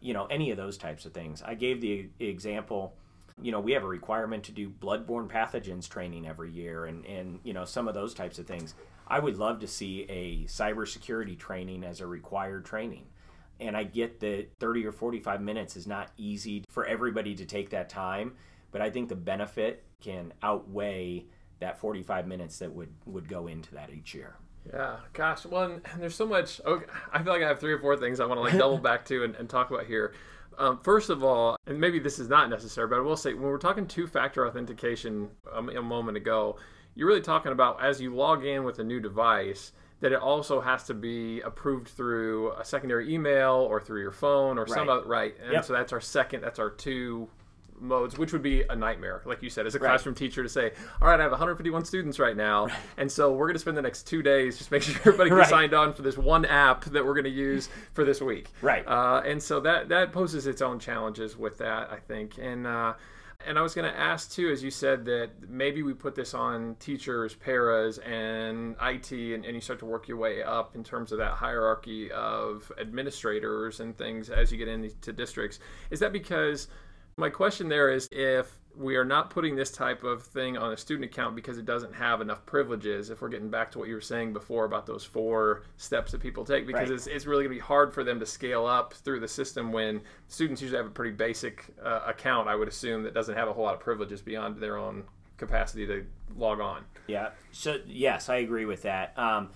you 0.00 0.12
know, 0.12 0.26
any 0.26 0.50
of 0.50 0.56
those 0.56 0.76
types 0.76 1.06
of 1.06 1.12
things. 1.12 1.42
I 1.42 1.54
gave 1.54 1.80
the 1.80 2.08
example, 2.20 2.94
you 3.42 3.52
know, 3.52 3.60
we 3.60 3.72
have 3.72 3.82
a 3.82 3.88
requirement 3.88 4.44
to 4.44 4.52
do 4.52 4.68
bloodborne 4.68 5.28
pathogens 5.28 5.88
training 5.88 6.26
every 6.26 6.50
year 6.50 6.86
and, 6.86 7.04
and 7.04 7.40
you 7.42 7.52
know, 7.52 7.64
some 7.64 7.88
of 7.88 7.94
those 7.94 8.14
types 8.14 8.38
of 8.38 8.46
things. 8.46 8.74
I 9.06 9.18
would 9.18 9.36
love 9.36 9.60
to 9.60 9.66
see 9.66 10.02
a 10.08 10.44
cybersecurity 10.46 11.38
training 11.38 11.84
as 11.84 12.00
a 12.00 12.06
required 12.06 12.64
training. 12.64 13.06
And 13.60 13.76
I 13.76 13.84
get 13.84 14.20
that 14.20 14.48
30 14.60 14.86
or 14.86 14.92
45 14.92 15.40
minutes 15.40 15.76
is 15.76 15.86
not 15.86 16.10
easy 16.16 16.64
for 16.68 16.86
everybody 16.86 17.34
to 17.36 17.44
take 17.44 17.70
that 17.70 17.88
time, 17.88 18.34
but 18.72 18.80
I 18.80 18.90
think 18.90 19.08
the 19.08 19.16
benefit 19.16 19.84
can 20.00 20.32
outweigh 20.42 21.26
that 21.60 21.78
45 21.78 22.26
minutes 22.26 22.58
that 22.58 22.72
would, 22.72 22.92
would 23.06 23.28
go 23.28 23.46
into 23.46 23.74
that 23.74 23.90
each 23.90 24.14
year. 24.14 24.36
Yeah, 24.72 24.96
gosh. 25.12 25.44
Well, 25.44 25.80
and 25.92 26.02
there's 26.02 26.14
so 26.14 26.26
much. 26.26 26.60
Okay, 26.64 26.86
I 27.12 27.22
feel 27.22 27.32
like 27.32 27.42
I 27.42 27.48
have 27.48 27.60
three 27.60 27.72
or 27.72 27.78
four 27.78 27.96
things 27.96 28.20
I 28.20 28.26
want 28.26 28.38
to 28.38 28.42
like 28.42 28.52
double 28.58 28.78
back 28.78 29.04
to 29.06 29.24
and, 29.24 29.34
and 29.36 29.48
talk 29.48 29.70
about 29.70 29.86
here. 29.86 30.14
Um, 30.58 30.78
first 30.82 31.10
of 31.10 31.22
all, 31.24 31.56
and 31.66 31.80
maybe 31.80 31.98
this 31.98 32.18
is 32.18 32.28
not 32.28 32.50
necessary, 32.50 32.88
but 32.88 32.96
I 32.96 33.00
will 33.00 33.16
say 33.16 33.34
when 33.34 33.44
we're 33.44 33.58
talking 33.58 33.86
two-factor 33.86 34.46
authentication 34.46 35.28
um, 35.52 35.68
a 35.68 35.82
moment 35.82 36.16
ago, 36.16 36.56
you're 36.94 37.08
really 37.08 37.20
talking 37.20 37.52
about 37.52 37.82
as 37.82 38.00
you 38.00 38.14
log 38.14 38.44
in 38.44 38.64
with 38.64 38.78
a 38.78 38.84
new 38.84 39.00
device 39.00 39.72
that 40.00 40.12
it 40.12 40.20
also 40.20 40.60
has 40.60 40.84
to 40.84 40.94
be 40.94 41.40
approved 41.40 41.88
through 41.88 42.52
a 42.52 42.64
secondary 42.64 43.12
email 43.12 43.54
or 43.54 43.80
through 43.80 44.02
your 44.02 44.12
phone 44.12 44.58
or 44.58 44.64
right. 44.64 44.70
some 44.70 44.88
other 44.88 45.06
right. 45.06 45.34
And 45.42 45.52
yep. 45.52 45.64
so 45.64 45.72
that's 45.72 45.92
our 45.92 46.00
second. 46.00 46.42
That's 46.42 46.58
our 46.58 46.70
two 46.70 47.28
modes, 47.80 48.18
which 48.18 48.32
would 48.32 48.42
be 48.42 48.62
a 48.62 48.76
nightmare, 48.76 49.22
like 49.24 49.42
you 49.42 49.50
said, 49.50 49.66
as 49.66 49.74
a 49.74 49.78
right. 49.78 49.88
classroom 49.88 50.14
teacher 50.14 50.42
to 50.42 50.48
say, 50.48 50.72
all 51.00 51.08
right, 51.08 51.20
I 51.20 51.22
have 51.22 51.32
151 51.32 51.84
students 51.84 52.18
right 52.18 52.36
now, 52.36 52.66
right. 52.66 52.76
and 52.96 53.10
so 53.10 53.32
we're 53.32 53.46
going 53.46 53.54
to 53.54 53.60
spend 53.60 53.76
the 53.76 53.82
next 53.82 54.06
two 54.06 54.22
days 54.22 54.58
just 54.58 54.70
making 54.70 54.94
sure 54.94 55.12
everybody 55.12 55.30
gets 55.30 55.38
right. 55.38 55.48
signed 55.48 55.74
on 55.74 55.92
for 55.92 56.02
this 56.02 56.16
one 56.16 56.44
app 56.44 56.84
that 56.86 57.04
we're 57.04 57.14
going 57.14 57.24
to 57.24 57.30
use 57.30 57.68
for 57.92 58.04
this 58.04 58.20
week. 58.20 58.50
Right. 58.62 58.86
Uh, 58.86 59.22
and 59.24 59.42
so 59.42 59.60
that 59.60 59.88
that 59.88 60.12
poses 60.12 60.46
its 60.46 60.62
own 60.62 60.78
challenges 60.78 61.36
with 61.36 61.58
that, 61.58 61.90
I 61.90 61.96
think, 61.96 62.38
and. 62.38 62.66
Uh, 62.66 62.94
and 63.46 63.58
I 63.58 63.62
was 63.62 63.74
going 63.74 63.90
to 63.90 63.98
ask 63.98 64.32
too, 64.32 64.50
as 64.50 64.62
you 64.62 64.70
said, 64.70 65.04
that 65.04 65.30
maybe 65.48 65.82
we 65.82 65.92
put 65.92 66.14
this 66.14 66.34
on 66.34 66.76
teachers, 66.76 67.34
paras, 67.34 67.98
and 67.98 68.74
IT, 68.80 69.12
and, 69.12 69.44
and, 69.44 69.54
you 69.54 69.60
start 69.60 69.78
to 69.80 69.86
work 69.86 70.08
your 70.08 70.16
way 70.16 70.42
up 70.42 70.74
in 70.74 70.82
terms 70.82 71.12
of 71.12 71.18
that 71.18 71.32
hierarchy 71.32 72.10
of 72.12 72.70
administrators 72.80 73.80
and 73.80 73.96
things 73.96 74.30
as 74.30 74.50
you 74.50 74.58
get 74.58 74.68
into 74.68 75.12
districts. 75.12 75.58
Is 75.90 76.00
that 76.00 76.12
because 76.12 76.68
my 77.16 77.30
question 77.30 77.68
there 77.68 77.90
is 77.90 78.08
if 78.12 78.58
we 78.76 78.96
are 78.96 79.04
not 79.04 79.30
putting 79.30 79.54
this 79.54 79.70
type 79.70 80.02
of 80.02 80.22
thing 80.22 80.56
on 80.56 80.72
a 80.72 80.76
student 80.76 81.10
account 81.10 81.36
because 81.36 81.58
it 81.58 81.64
doesn't 81.64 81.94
have 81.94 82.20
enough 82.20 82.44
privileges, 82.44 83.10
if 83.10 83.22
we're 83.22 83.28
getting 83.28 83.48
back 83.48 83.70
to 83.70 83.78
what 83.78 83.88
you 83.88 83.94
were 83.94 84.00
saying 84.00 84.32
before 84.32 84.64
about 84.64 84.84
those 84.84 85.04
four 85.04 85.62
steps 85.76 86.12
that 86.12 86.20
people 86.20 86.44
take, 86.44 86.66
because 86.66 86.88
right. 86.88 86.96
it's, 86.96 87.06
it's 87.06 87.26
really 87.26 87.44
going 87.44 87.56
to 87.56 87.60
be 87.60 87.64
hard 87.64 87.92
for 87.92 88.02
them 88.02 88.18
to 88.18 88.26
scale 88.26 88.66
up 88.66 88.92
through 88.92 89.20
the 89.20 89.28
system 89.28 89.70
when 89.70 90.00
students 90.26 90.60
usually 90.60 90.76
have 90.76 90.86
a 90.86 90.90
pretty 90.90 91.14
basic 91.14 91.66
uh, 91.84 92.00
account, 92.06 92.48
I 92.48 92.56
would 92.56 92.68
assume, 92.68 93.04
that 93.04 93.14
doesn't 93.14 93.36
have 93.36 93.48
a 93.48 93.52
whole 93.52 93.64
lot 93.64 93.74
of 93.74 93.80
privileges 93.80 94.20
beyond 94.20 94.60
their 94.60 94.76
own 94.76 95.04
capacity 95.36 95.86
to 95.86 96.04
log 96.36 96.60
on. 96.60 96.84
Yeah. 97.06 97.30
So, 97.52 97.78
yes, 97.86 98.28
I 98.28 98.36
agree 98.36 98.64
with 98.64 98.82
that. 98.82 99.16
Um, 99.16 99.50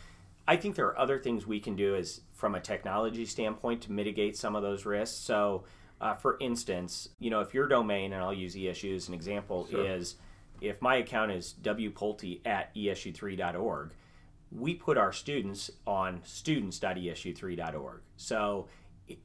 I 0.47 0.57
think 0.57 0.77
there 0.77 0.87
are 0.87 0.99
other 0.99 1.19
things 1.19 1.47
we 1.47 1.59
can 1.59 1.75
do 1.75 1.97
as 1.97 2.21
from 2.33 2.55
a 2.55 2.61
technology 2.61 3.27
standpoint 3.27 3.83
to 3.83 3.93
mitigate 3.93 4.37
some 4.37 4.55
of 4.55 4.63
those 4.63 4.87
risks. 4.87 5.17
So, 5.17 5.65
uh, 6.01 6.15
for 6.15 6.37
instance, 6.41 7.09
you 7.19 7.31
know, 7.31 7.41
if 7.41 7.55
your 7.55 7.67
domain, 7.67 8.13
and 8.13 8.23
I'll 8.23 8.35
use 8.35 8.55
ESU 8.55 8.95
as 8.95 9.09
an 9.09 9.15
example, 9.15 9.67
sure. 9.71 9.87
is 9.87 10.17
if 10.61 10.81
my 10.81 10.97
account 10.97 11.33
is 11.33 11.55
wpulte 11.63 12.47
at 12.47 12.75
esu3.org, 12.75 13.93
we 14.51 14.75
put 14.75 14.97
our 14.97 15.13
students 15.13 15.71
on 15.87 16.21
students.esu3.org. 16.25 18.01
So 18.17 18.69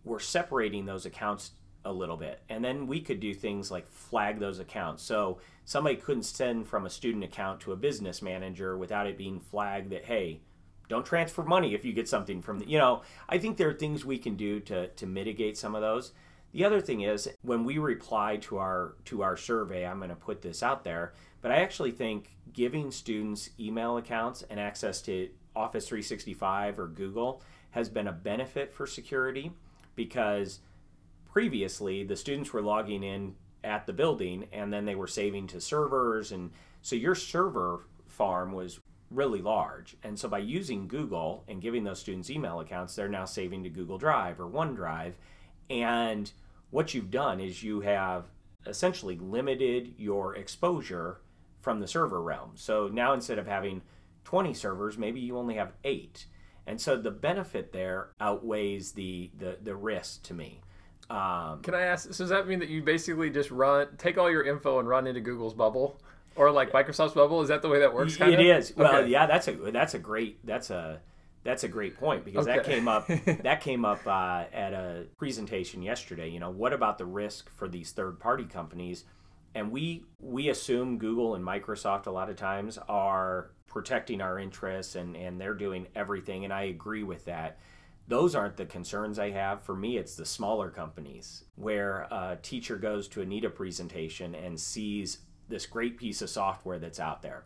we're 0.04 0.20
separating 0.20 0.86
those 0.86 1.06
accounts 1.06 1.52
a 1.86 1.92
little 1.92 2.18
bit. 2.18 2.42
And 2.50 2.64
then 2.64 2.88
we 2.88 3.02
could 3.02 3.20
do 3.20 3.34
things 3.34 3.70
like 3.70 3.90
flag 3.90 4.40
those 4.40 4.60
accounts. 4.60 5.04
So 5.04 5.40
somebody 5.66 5.96
couldn't 5.96 6.24
send 6.24 6.68
from 6.68 6.86
a 6.86 6.90
student 6.90 7.24
account 7.24 7.62
to 7.62 7.72
a 7.72 7.76
business 7.76 8.22
manager 8.22 8.78
without 8.78 9.08
it 9.08 9.18
being 9.18 9.40
flagged 9.40 9.92
that, 9.92 10.06
hey, 10.06 10.42
don't 10.90 11.06
transfer 11.06 11.44
money 11.44 11.74
if 11.74 11.86
you 11.86 11.94
get 11.94 12.08
something 12.08 12.42
from 12.42 12.60
the, 12.60 12.70
you 12.70 12.78
know, 12.78 13.02
I 13.28 13.38
think 13.38 13.58
there 13.58 13.70
are 13.70 13.74
things 13.74 14.06
we 14.06 14.18
can 14.18 14.36
do 14.36 14.60
to, 14.62 14.88
to 14.88 15.06
mitigate 15.06 15.58
some 15.58 15.76
of 15.76 15.82
those. 15.82 16.12
The 16.54 16.66
other 16.66 16.82
thing 16.82 17.02
is 17.02 17.28
when 17.42 17.66
we 17.66 17.80
reply 17.80 18.38
to 18.44 18.60
our 18.60 18.94
to 19.06 19.24
our 19.24 19.36
survey, 19.36 19.86
I'm 19.86 19.98
going 19.98 20.10
to 20.10 20.16
put 20.16 20.42
this 20.42 20.62
out 20.62 20.84
there, 20.84 21.14
but 21.42 21.52
I 21.52 21.58
actually 21.58 21.92
think 21.92 22.30
giving 22.54 22.92
students 22.92 23.50
email 23.60 23.98
accounts 23.98 24.44
and 24.44 24.60
access 24.60 25.02
to 25.04 25.30
Office 25.56 25.88
365 25.88 26.80
or 26.80 26.88
Google 26.88 27.42
has 27.72 27.90
been 27.90 28.08
a 28.08 28.12
benefit 28.12 28.72
for 28.72 28.86
security 28.86 29.52
because 29.96 30.60
previously 31.26 32.04
the 32.04 32.16
students 32.16 32.54
were 32.54 32.62
logging 32.62 33.04
in 33.04 33.36
at 33.64 33.88
the 33.88 33.94
building 33.94 34.48
and 34.54 34.72
then 34.72 34.86
they 34.86 34.96
were 34.96 35.08
saving 35.08 35.48
to 35.48 35.60
servers 35.60 36.32
and 36.32 36.52
so 36.84 36.96
your 36.96 37.16
server 37.16 37.88
farm 38.08 38.52
was 38.52 38.80
really 39.10 39.42
large. 39.42 39.96
And 40.04 40.20
so 40.20 40.28
by 40.28 40.40
using 40.40 40.88
Google 40.88 41.44
and 41.48 41.62
giving 41.62 41.84
those 41.84 42.00
students 42.00 42.30
email 42.30 42.60
accounts, 42.60 42.96
they're 42.96 43.08
now 43.08 43.26
saving 43.26 43.64
to 43.64 43.70
Google 43.70 43.98
Drive 43.98 44.40
or 44.40 44.48
OneDrive 44.48 45.14
and 45.70 46.32
what 46.74 46.96
you've 46.96 47.12
done 47.12 47.40
is 47.40 47.62
you 47.62 47.82
have 47.82 48.26
essentially 48.66 49.16
limited 49.16 49.94
your 49.96 50.36
exposure 50.36 51.22
from 51.62 51.80
the 51.80 51.88
server 51.88 52.20
realm. 52.20 52.54
So 52.56 52.90
now 52.92 53.14
instead 53.14 53.38
of 53.38 53.46
having 53.46 53.84
20 54.24 54.56
servers, 54.56 54.98
maybe 54.98 55.20
you 55.20 55.38
only 55.38 55.54
have 55.56 55.74
eight. 55.84 56.26
And 56.66 56.82
so 56.82 56.98
the 56.98 57.12
benefit 57.12 57.74
there 57.74 58.10
outweighs 58.20 58.94
the, 58.94 59.30
the, 59.38 59.58
the 59.62 59.76
risk 59.76 60.24
to 60.24 60.34
me. 60.34 60.62
Um, 61.12 61.62
Can 61.62 61.76
I 61.76 61.82
ask? 61.82 62.12
So 62.12 62.24
does 62.24 62.30
that 62.30 62.48
mean 62.48 62.58
that 62.60 62.70
you 62.70 62.82
basically 62.82 63.30
just 63.30 63.52
run, 63.52 63.90
take 64.00 64.18
all 64.18 64.32
your 64.32 64.44
info 64.44 64.80
and 64.80 64.88
run 64.88 65.06
into 65.06 65.22
Google's 65.22 65.54
bubble, 65.54 66.02
or 66.36 66.50
like 66.50 66.72
Microsoft's 66.72 67.14
bubble? 67.14 67.44
Is 67.44 67.50
that 67.50 67.62
the 67.62 67.70
way 67.70 67.82
that 67.82 67.94
works? 67.94 68.18
It 68.20 68.40
is. 68.40 68.74
Well, 68.76 68.96
okay. 68.96 69.10
yeah, 69.10 69.28
that's 69.28 69.48
a 69.48 69.52
that's 69.52 69.94
a 69.94 70.00
great 70.00 70.44
that's 70.44 70.72
a 70.72 71.02
that's 71.44 71.64
a 71.64 71.68
great 71.68 71.98
point 71.98 72.24
because 72.24 72.48
okay. 72.48 72.58
that 72.58 72.66
came 72.66 72.88
up 72.88 73.08
that 73.44 73.62
came 73.62 73.86
up 73.86 74.06
uh, 74.08 74.46
at 74.54 74.74
a 74.74 75.06
presentation 75.18 75.82
yesterday. 75.82 76.30
You 76.30 76.40
know, 76.40 76.50
what 76.50 76.74
about 76.74 76.98
the 76.98 77.06
risk 77.06 77.50
for 77.50 77.68
these 77.68 77.92
third 77.92 78.20
party 78.20 78.46
companies? 78.46 79.04
And 79.56 79.72
we 79.72 80.06
we 80.20 80.50
assume 80.50 80.98
Google 80.98 81.36
and 81.36 81.46
Microsoft 81.46 82.08
a 82.08 82.12
lot 82.12 82.30
of 82.30 82.38
times 82.38 82.80
are 82.88 83.52
protecting 83.68 84.22
our 84.22 84.40
interests 84.40 84.96
and 84.96 85.16
and 85.16 85.40
they're 85.40 85.54
doing 85.54 85.88
everything. 85.96 86.44
And 86.44 86.54
I 86.54 86.64
agree 86.64 87.04
with 87.04 87.26
that. 87.26 87.60
Those 88.08 88.36
aren't 88.36 88.58
the 88.58 88.66
concerns 88.66 89.18
I 89.18 89.32
have. 89.32 89.62
For 89.64 89.76
me, 89.76 89.98
it's 89.98 90.16
the 90.16 90.26
smaller 90.26 90.70
companies 90.70 91.46
where 91.56 92.02
a 92.12 92.38
teacher 92.42 92.76
goes 92.78 93.08
to 93.10 93.22
a 93.22 93.26
NETA 93.26 93.50
presentation 93.50 94.36
and 94.36 94.60
sees 94.60 95.20
this 95.48 95.66
great 95.66 95.98
piece 95.98 96.22
of 96.22 96.30
software 96.30 96.80
that's 96.80 97.00
out 97.00 97.22
there 97.22 97.46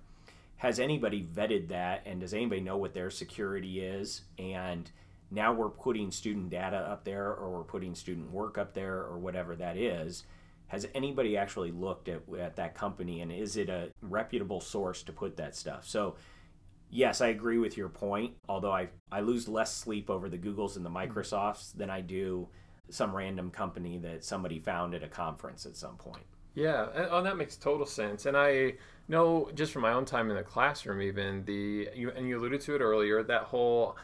has 0.57 0.79
anybody 0.79 1.23
vetted 1.23 1.69
that 1.69 2.03
and 2.05 2.19
does 2.19 2.33
anybody 2.33 2.61
know 2.61 2.77
what 2.77 2.93
their 2.93 3.09
security 3.09 3.79
is? 3.79 4.21
And 4.37 4.89
now 5.29 5.53
we're 5.53 5.69
putting 5.69 6.11
student 6.11 6.49
data 6.49 6.77
up 6.77 7.03
there 7.03 7.33
or 7.33 7.57
we're 7.57 7.63
putting 7.63 7.95
student 7.95 8.31
work 8.31 8.57
up 8.57 8.73
there 8.73 8.97
or 8.99 9.17
whatever 9.19 9.55
that 9.55 9.77
is. 9.77 10.23
Has 10.67 10.87
anybody 10.93 11.37
actually 11.37 11.71
looked 11.71 12.09
at, 12.09 12.21
at 12.39 12.55
that 12.57 12.75
company 12.75 13.21
and 13.21 13.31
is 13.31 13.55
it 13.55 13.69
a 13.69 13.89
reputable 14.01 14.59
source 14.59 15.03
to 15.03 15.13
put 15.13 15.37
that 15.37 15.55
stuff? 15.55 15.87
So 15.87 16.15
yes 16.89 17.21
i 17.21 17.27
agree 17.27 17.57
with 17.57 17.77
your 17.77 17.89
point 17.89 18.33
although 18.47 18.71
i, 18.71 18.87
I 19.11 19.21
lose 19.21 19.47
less 19.47 19.73
sleep 19.73 20.09
over 20.09 20.29
the 20.29 20.37
googles 20.37 20.75
and 20.75 20.85
the 20.85 20.89
hmm. 20.89 20.97
microsofts 20.97 21.73
than 21.75 21.89
i 21.89 22.01
do 22.01 22.47
some 22.89 23.15
random 23.15 23.51
company 23.51 23.97
that 23.99 24.23
somebody 24.23 24.59
found 24.59 24.93
at 24.95 25.03
a 25.03 25.07
conference 25.07 25.65
at 25.65 25.75
some 25.75 25.97
point 25.97 26.23
yeah 26.57 26.87
uh, 26.95 27.07
oh 27.11 27.21
that 27.23 27.37
makes 27.37 27.55
total 27.55 27.85
sense 27.85 28.25
and 28.25 28.35
i 28.35 28.73
know 29.07 29.49
just 29.55 29.71
from 29.71 29.81
my 29.81 29.93
own 29.93 30.05
time 30.05 30.29
in 30.29 30.35
the 30.35 30.43
classroom, 30.43 31.01
even 31.01 31.43
the 31.45 31.89
you 31.95 32.11
and 32.11 32.27
you 32.27 32.37
alluded 32.37 32.61
to 32.61 32.75
it 32.75 32.81
earlier. 32.81 33.23
That 33.23 33.43
whole 33.43 33.97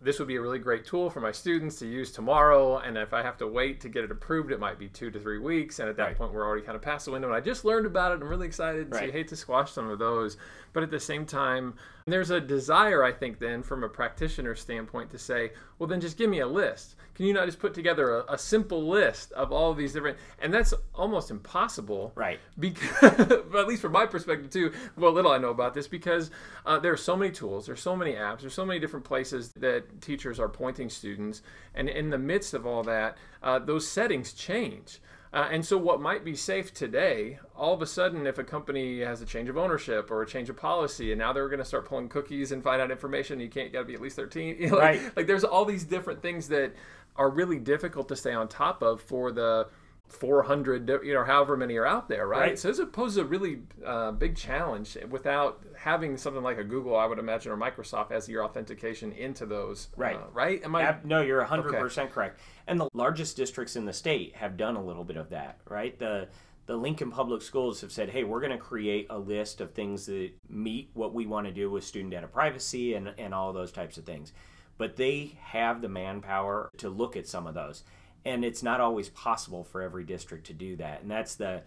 this 0.00 0.20
would 0.20 0.28
be 0.28 0.36
a 0.36 0.40
really 0.40 0.60
great 0.60 0.84
tool 0.84 1.10
for 1.10 1.20
my 1.20 1.32
students 1.32 1.76
to 1.80 1.86
use 1.86 2.12
tomorrow. 2.12 2.78
And 2.78 2.96
if 2.96 3.12
I 3.12 3.20
have 3.22 3.36
to 3.38 3.48
wait 3.48 3.80
to 3.80 3.88
get 3.88 4.04
it 4.04 4.12
approved, 4.12 4.52
it 4.52 4.60
might 4.60 4.78
be 4.78 4.88
two 4.88 5.10
to 5.10 5.18
three 5.18 5.40
weeks. 5.40 5.80
And 5.80 5.88
at 5.88 5.96
that 5.96 6.02
right. 6.04 6.16
point, 6.16 6.32
we're 6.32 6.46
already 6.46 6.64
kind 6.64 6.76
of 6.76 6.82
past 6.82 7.06
the 7.06 7.10
window. 7.10 7.26
And 7.26 7.36
I 7.36 7.40
just 7.40 7.64
learned 7.64 7.84
about 7.84 8.12
it. 8.12 8.22
I'm 8.22 8.28
really 8.28 8.46
excited. 8.46 8.92
Right. 8.92 9.00
So 9.00 9.06
you 9.06 9.12
hate 9.12 9.26
to 9.28 9.36
squash 9.36 9.72
some 9.72 9.90
of 9.90 9.98
those. 9.98 10.36
But 10.72 10.84
at 10.84 10.92
the 10.92 11.00
same 11.00 11.26
time, 11.26 11.74
there's 12.12 12.30
a 12.30 12.40
desire, 12.40 13.02
I 13.02 13.12
think, 13.12 13.38
then 13.38 13.62
from 13.62 13.82
a 13.84 13.88
practitioner 13.88 14.54
standpoint 14.54 15.10
to 15.10 15.18
say, 15.18 15.52
well, 15.78 15.88
then 15.88 16.00
just 16.00 16.16
give 16.16 16.30
me 16.30 16.40
a 16.40 16.46
list. 16.46 16.96
Can 17.14 17.26
you 17.26 17.32
not 17.32 17.46
just 17.46 17.58
put 17.58 17.74
together 17.74 18.18
a, 18.18 18.34
a 18.34 18.38
simple 18.38 18.88
list 18.88 19.32
of 19.32 19.50
all 19.50 19.72
of 19.72 19.76
these 19.76 19.92
different? 19.92 20.18
And 20.40 20.54
that's 20.54 20.72
almost 20.94 21.30
impossible, 21.30 22.12
right? 22.14 22.38
Because, 22.58 23.02
at 23.30 23.66
least 23.66 23.82
from 23.82 23.92
my 23.92 24.06
perspective 24.06 24.50
too, 24.50 24.72
what 24.94 25.14
little 25.14 25.32
I 25.32 25.38
know 25.38 25.50
about 25.50 25.74
this, 25.74 25.88
because 25.88 26.30
uh, 26.64 26.78
there 26.78 26.92
are 26.92 26.96
so 26.96 27.16
many 27.16 27.32
tools, 27.32 27.66
there's 27.66 27.80
so 27.80 27.96
many 27.96 28.12
apps, 28.12 28.42
there's 28.42 28.54
so 28.54 28.64
many 28.64 28.78
different 28.78 29.04
places 29.04 29.50
that 29.54 30.00
teachers 30.00 30.38
are 30.38 30.48
pointing 30.48 30.88
students, 30.88 31.42
and 31.74 31.88
in 31.88 32.10
the 32.10 32.18
midst 32.18 32.54
of 32.54 32.66
all 32.66 32.84
that, 32.84 33.18
uh, 33.42 33.58
those 33.58 33.88
settings 33.88 34.32
change. 34.32 35.00
Uh, 35.32 35.48
and 35.50 35.64
so, 35.64 35.76
what 35.76 36.00
might 36.00 36.24
be 36.24 36.34
safe 36.34 36.72
today, 36.72 37.38
all 37.54 37.74
of 37.74 37.82
a 37.82 37.86
sudden, 37.86 38.26
if 38.26 38.38
a 38.38 38.44
company 38.44 39.00
has 39.00 39.20
a 39.20 39.26
change 39.26 39.48
of 39.48 39.58
ownership 39.58 40.10
or 40.10 40.22
a 40.22 40.26
change 40.26 40.48
of 40.48 40.56
policy, 40.56 41.12
and 41.12 41.18
now 41.18 41.32
they're 41.32 41.48
going 41.48 41.58
to 41.58 41.64
start 41.64 41.84
pulling 41.84 42.08
cookies 42.08 42.50
and 42.50 42.62
find 42.62 42.80
out 42.80 42.90
information, 42.90 43.38
you 43.38 43.48
can't 43.48 43.72
got 43.72 43.80
to 43.80 43.84
be 43.84 43.94
at 43.94 44.00
least 44.00 44.16
13. 44.16 44.56
You 44.58 44.70
know, 44.70 44.78
right. 44.78 45.02
Like, 45.02 45.16
like, 45.16 45.26
there's 45.26 45.44
all 45.44 45.64
these 45.64 45.84
different 45.84 46.22
things 46.22 46.48
that 46.48 46.72
are 47.16 47.28
really 47.28 47.58
difficult 47.58 48.08
to 48.08 48.16
stay 48.16 48.32
on 48.32 48.48
top 48.48 48.82
of 48.82 49.02
for 49.02 49.30
the 49.30 49.68
400, 50.08 50.88
you 51.04 51.14
know, 51.14 51.24
however 51.24 51.56
many 51.56 51.76
are 51.76 51.86
out 51.86 52.08
there, 52.08 52.26
right? 52.26 52.40
right. 52.40 52.58
So 52.58 52.68
this 52.68 52.80
poses 52.92 53.18
a 53.18 53.24
really 53.24 53.60
uh, 53.84 54.12
big 54.12 54.36
challenge 54.36 54.96
without 55.10 55.62
having 55.76 56.16
something 56.16 56.42
like 56.42 56.58
a 56.58 56.64
Google, 56.64 56.96
I 56.96 57.06
would 57.06 57.18
imagine, 57.18 57.52
or 57.52 57.56
Microsoft 57.56 58.10
as 58.10 58.28
your 58.28 58.44
authentication 58.44 59.12
into 59.12 59.44
those, 59.44 59.88
right? 59.96 60.16
Uh, 60.16 60.30
right? 60.32 60.62
Am 60.64 60.74
I? 60.74 60.96
No, 61.04 61.20
you're 61.20 61.38
100 61.38 61.68
okay. 61.68 61.78
percent 61.78 62.10
correct. 62.10 62.40
And 62.66 62.80
the 62.80 62.88
largest 62.94 63.36
districts 63.36 63.76
in 63.76 63.84
the 63.84 63.92
state 63.92 64.34
have 64.36 64.56
done 64.56 64.76
a 64.76 64.82
little 64.82 65.04
bit 65.04 65.16
of 65.16 65.30
that, 65.30 65.60
right? 65.68 65.98
The 65.98 66.28
the 66.68 66.76
Lincoln 66.76 67.10
Public 67.10 67.40
Schools 67.40 67.80
have 67.80 67.90
said, 67.90 68.10
hey, 68.10 68.24
we're 68.24 68.40
going 68.40 68.52
to 68.52 68.58
create 68.58 69.06
a 69.08 69.18
list 69.18 69.62
of 69.62 69.70
things 69.70 70.04
that 70.04 70.30
meet 70.50 70.90
what 70.92 71.14
we 71.14 71.26
want 71.26 71.46
to 71.46 71.52
do 71.52 71.70
with 71.70 71.82
student 71.82 72.10
data 72.10 72.28
privacy 72.28 72.92
and, 72.92 73.14
and 73.16 73.32
all 73.32 73.54
those 73.54 73.72
types 73.72 73.96
of 73.96 74.04
things. 74.04 74.34
But 74.76 74.96
they 74.96 75.38
have 75.40 75.80
the 75.80 75.88
manpower 75.88 76.70
to 76.76 76.90
look 76.90 77.16
at 77.16 77.26
some 77.26 77.46
of 77.46 77.54
those 77.54 77.84
and 78.28 78.44
it's 78.44 78.62
not 78.62 78.80
always 78.80 79.08
possible 79.08 79.64
for 79.64 79.80
every 79.82 80.04
district 80.04 80.46
to 80.46 80.52
do 80.52 80.76
that 80.76 81.02
and 81.02 81.10
that's 81.10 81.34
the 81.34 81.62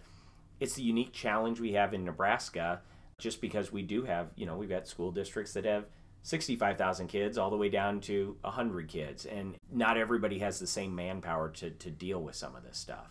it's 0.60 0.74
the 0.74 0.82
unique 0.82 1.12
challenge 1.12 1.60
we 1.60 1.72
have 1.72 1.92
in 1.92 2.04
nebraska 2.04 2.80
just 3.18 3.40
because 3.40 3.72
we 3.72 3.82
do 3.82 4.04
have 4.04 4.28
you 4.36 4.46
know 4.46 4.56
we've 4.56 4.68
got 4.68 4.86
school 4.86 5.10
districts 5.10 5.52
that 5.52 5.64
have 5.64 5.84
65,000 6.24 7.08
kids 7.08 7.36
all 7.36 7.50
the 7.50 7.56
way 7.56 7.68
down 7.68 8.00
to 8.02 8.36
100 8.42 8.88
kids 8.88 9.26
and 9.26 9.56
not 9.72 9.96
everybody 9.96 10.38
has 10.38 10.60
the 10.60 10.68
same 10.68 10.94
manpower 10.94 11.48
to, 11.50 11.70
to 11.70 11.90
deal 11.90 12.22
with 12.22 12.36
some 12.36 12.54
of 12.54 12.62
this 12.62 12.78
stuff 12.78 13.10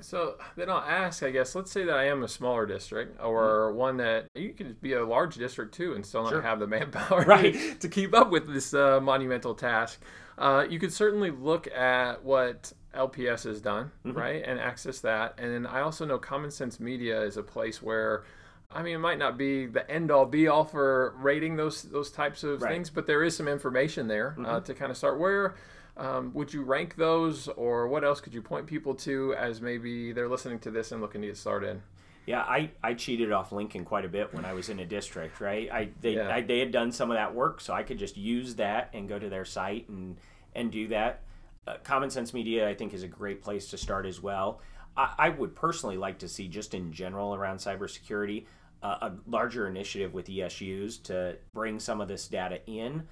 so 0.00 0.34
then 0.56 0.68
I'll 0.68 0.78
ask, 0.78 1.22
I 1.22 1.30
guess, 1.30 1.54
let's 1.54 1.70
say 1.70 1.84
that 1.84 1.94
I 1.94 2.06
am 2.06 2.24
a 2.24 2.28
smaller 2.28 2.66
district 2.66 3.20
or 3.22 3.68
mm-hmm. 3.68 3.78
one 3.78 3.96
that 3.98 4.26
you 4.34 4.52
could 4.52 4.80
be 4.80 4.94
a 4.94 5.06
large 5.06 5.36
district 5.36 5.72
too 5.72 5.94
and 5.94 6.04
still 6.04 6.24
not 6.24 6.30
sure. 6.30 6.42
have 6.42 6.58
the 6.58 6.66
manpower 6.76 7.22
right. 7.22 7.54
to, 7.54 7.74
to, 7.76 7.88
keep 7.88 8.12
up 8.12 8.30
with 8.30 8.52
this 8.52 8.74
uh, 8.74 9.00
monumental 9.00 9.54
task. 9.54 10.02
Uh, 10.36 10.66
you 10.68 10.80
could 10.80 10.92
certainly 10.92 11.30
look 11.30 11.68
at 11.68 12.24
what 12.24 12.72
LPS 12.94 13.46
is 13.46 13.60
done, 13.60 13.90
mm-hmm. 14.04 14.16
right, 14.16 14.42
and 14.44 14.58
access 14.58 15.00
that. 15.00 15.34
And 15.38 15.52
then 15.52 15.66
I 15.66 15.80
also 15.80 16.04
know 16.04 16.18
Common 16.18 16.50
Sense 16.50 16.80
Media 16.80 17.20
is 17.22 17.36
a 17.36 17.42
place 17.42 17.82
where. 17.82 18.24
I 18.72 18.82
mean, 18.82 18.96
it 18.96 18.98
might 18.98 19.18
not 19.18 19.38
be 19.38 19.66
the 19.66 19.88
end 19.88 20.10
all 20.10 20.26
be 20.26 20.48
all 20.48 20.64
for 20.64 21.14
rating 21.18 21.54
those 21.54 21.82
those 21.82 22.10
types 22.10 22.42
of 22.42 22.60
right. 22.60 22.72
things, 22.72 22.90
but 22.90 23.06
there 23.06 23.22
is 23.22 23.36
some 23.36 23.46
information 23.46 24.08
there 24.08 24.34
uh, 24.36 24.40
mm-hmm. 24.40 24.50
uh, 24.50 24.60
to 24.60 24.74
kind 24.74 24.90
of 24.90 24.96
start. 24.96 25.20
Where 25.20 25.54
um, 25.96 26.32
would 26.34 26.52
you 26.52 26.62
rank 26.62 26.96
those, 26.96 27.46
or 27.48 27.86
what 27.86 28.02
else 28.02 28.20
could 28.20 28.34
you 28.34 28.42
point 28.42 28.66
people 28.66 28.94
to 28.96 29.34
as 29.34 29.60
maybe 29.60 30.12
they're 30.12 30.28
listening 30.28 30.58
to 30.60 30.72
this 30.72 30.90
and 30.90 31.00
looking 31.00 31.20
to 31.20 31.28
get 31.28 31.36
started? 31.36 31.82
Yeah, 32.26 32.40
I, 32.40 32.70
I 32.82 32.94
cheated 32.94 33.32
off 33.32 33.52
Lincoln 33.52 33.84
quite 33.84 34.04
a 34.04 34.08
bit 34.08 34.32
when 34.32 34.44
I 34.46 34.54
was 34.54 34.70
in 34.70 34.80
a 34.80 34.86
district, 34.86 35.40
right? 35.40 35.70
I 35.70 35.90
they 36.00 36.16
yeah. 36.16 36.34
I, 36.34 36.40
they 36.40 36.58
had 36.58 36.72
done 36.72 36.90
some 36.90 37.10
of 37.10 37.16
that 37.16 37.34
work, 37.34 37.60
so 37.60 37.74
I 37.74 37.82
could 37.82 37.98
just 37.98 38.16
use 38.16 38.56
that 38.56 38.90
and 38.94 39.08
go 39.08 39.18
to 39.18 39.28
their 39.28 39.44
site 39.44 39.88
and 39.88 40.16
and 40.54 40.72
do 40.72 40.88
that. 40.88 41.22
Uh, 41.66 41.76
Common 41.82 42.10
Sense 42.10 42.34
Media, 42.34 42.68
I 42.68 42.74
think, 42.74 42.92
is 42.92 43.02
a 43.02 43.08
great 43.08 43.42
place 43.42 43.68
to 43.70 43.78
start 43.78 44.06
as 44.06 44.20
well. 44.20 44.60
I, 44.96 45.14
I 45.18 45.28
would 45.30 45.54
personally 45.54 45.96
like 45.96 46.18
to 46.18 46.28
see, 46.28 46.48
just 46.48 46.74
in 46.74 46.92
general 46.92 47.34
around 47.34 47.58
cybersecurity, 47.58 48.46
uh, 48.82 48.98
a 49.00 49.12
larger 49.26 49.66
initiative 49.66 50.12
with 50.12 50.26
ESUs 50.26 51.02
to 51.04 51.36
bring 51.52 51.80
some 51.80 52.00
of 52.00 52.08
this 52.08 52.28
data 52.28 52.60
in 52.66 53.04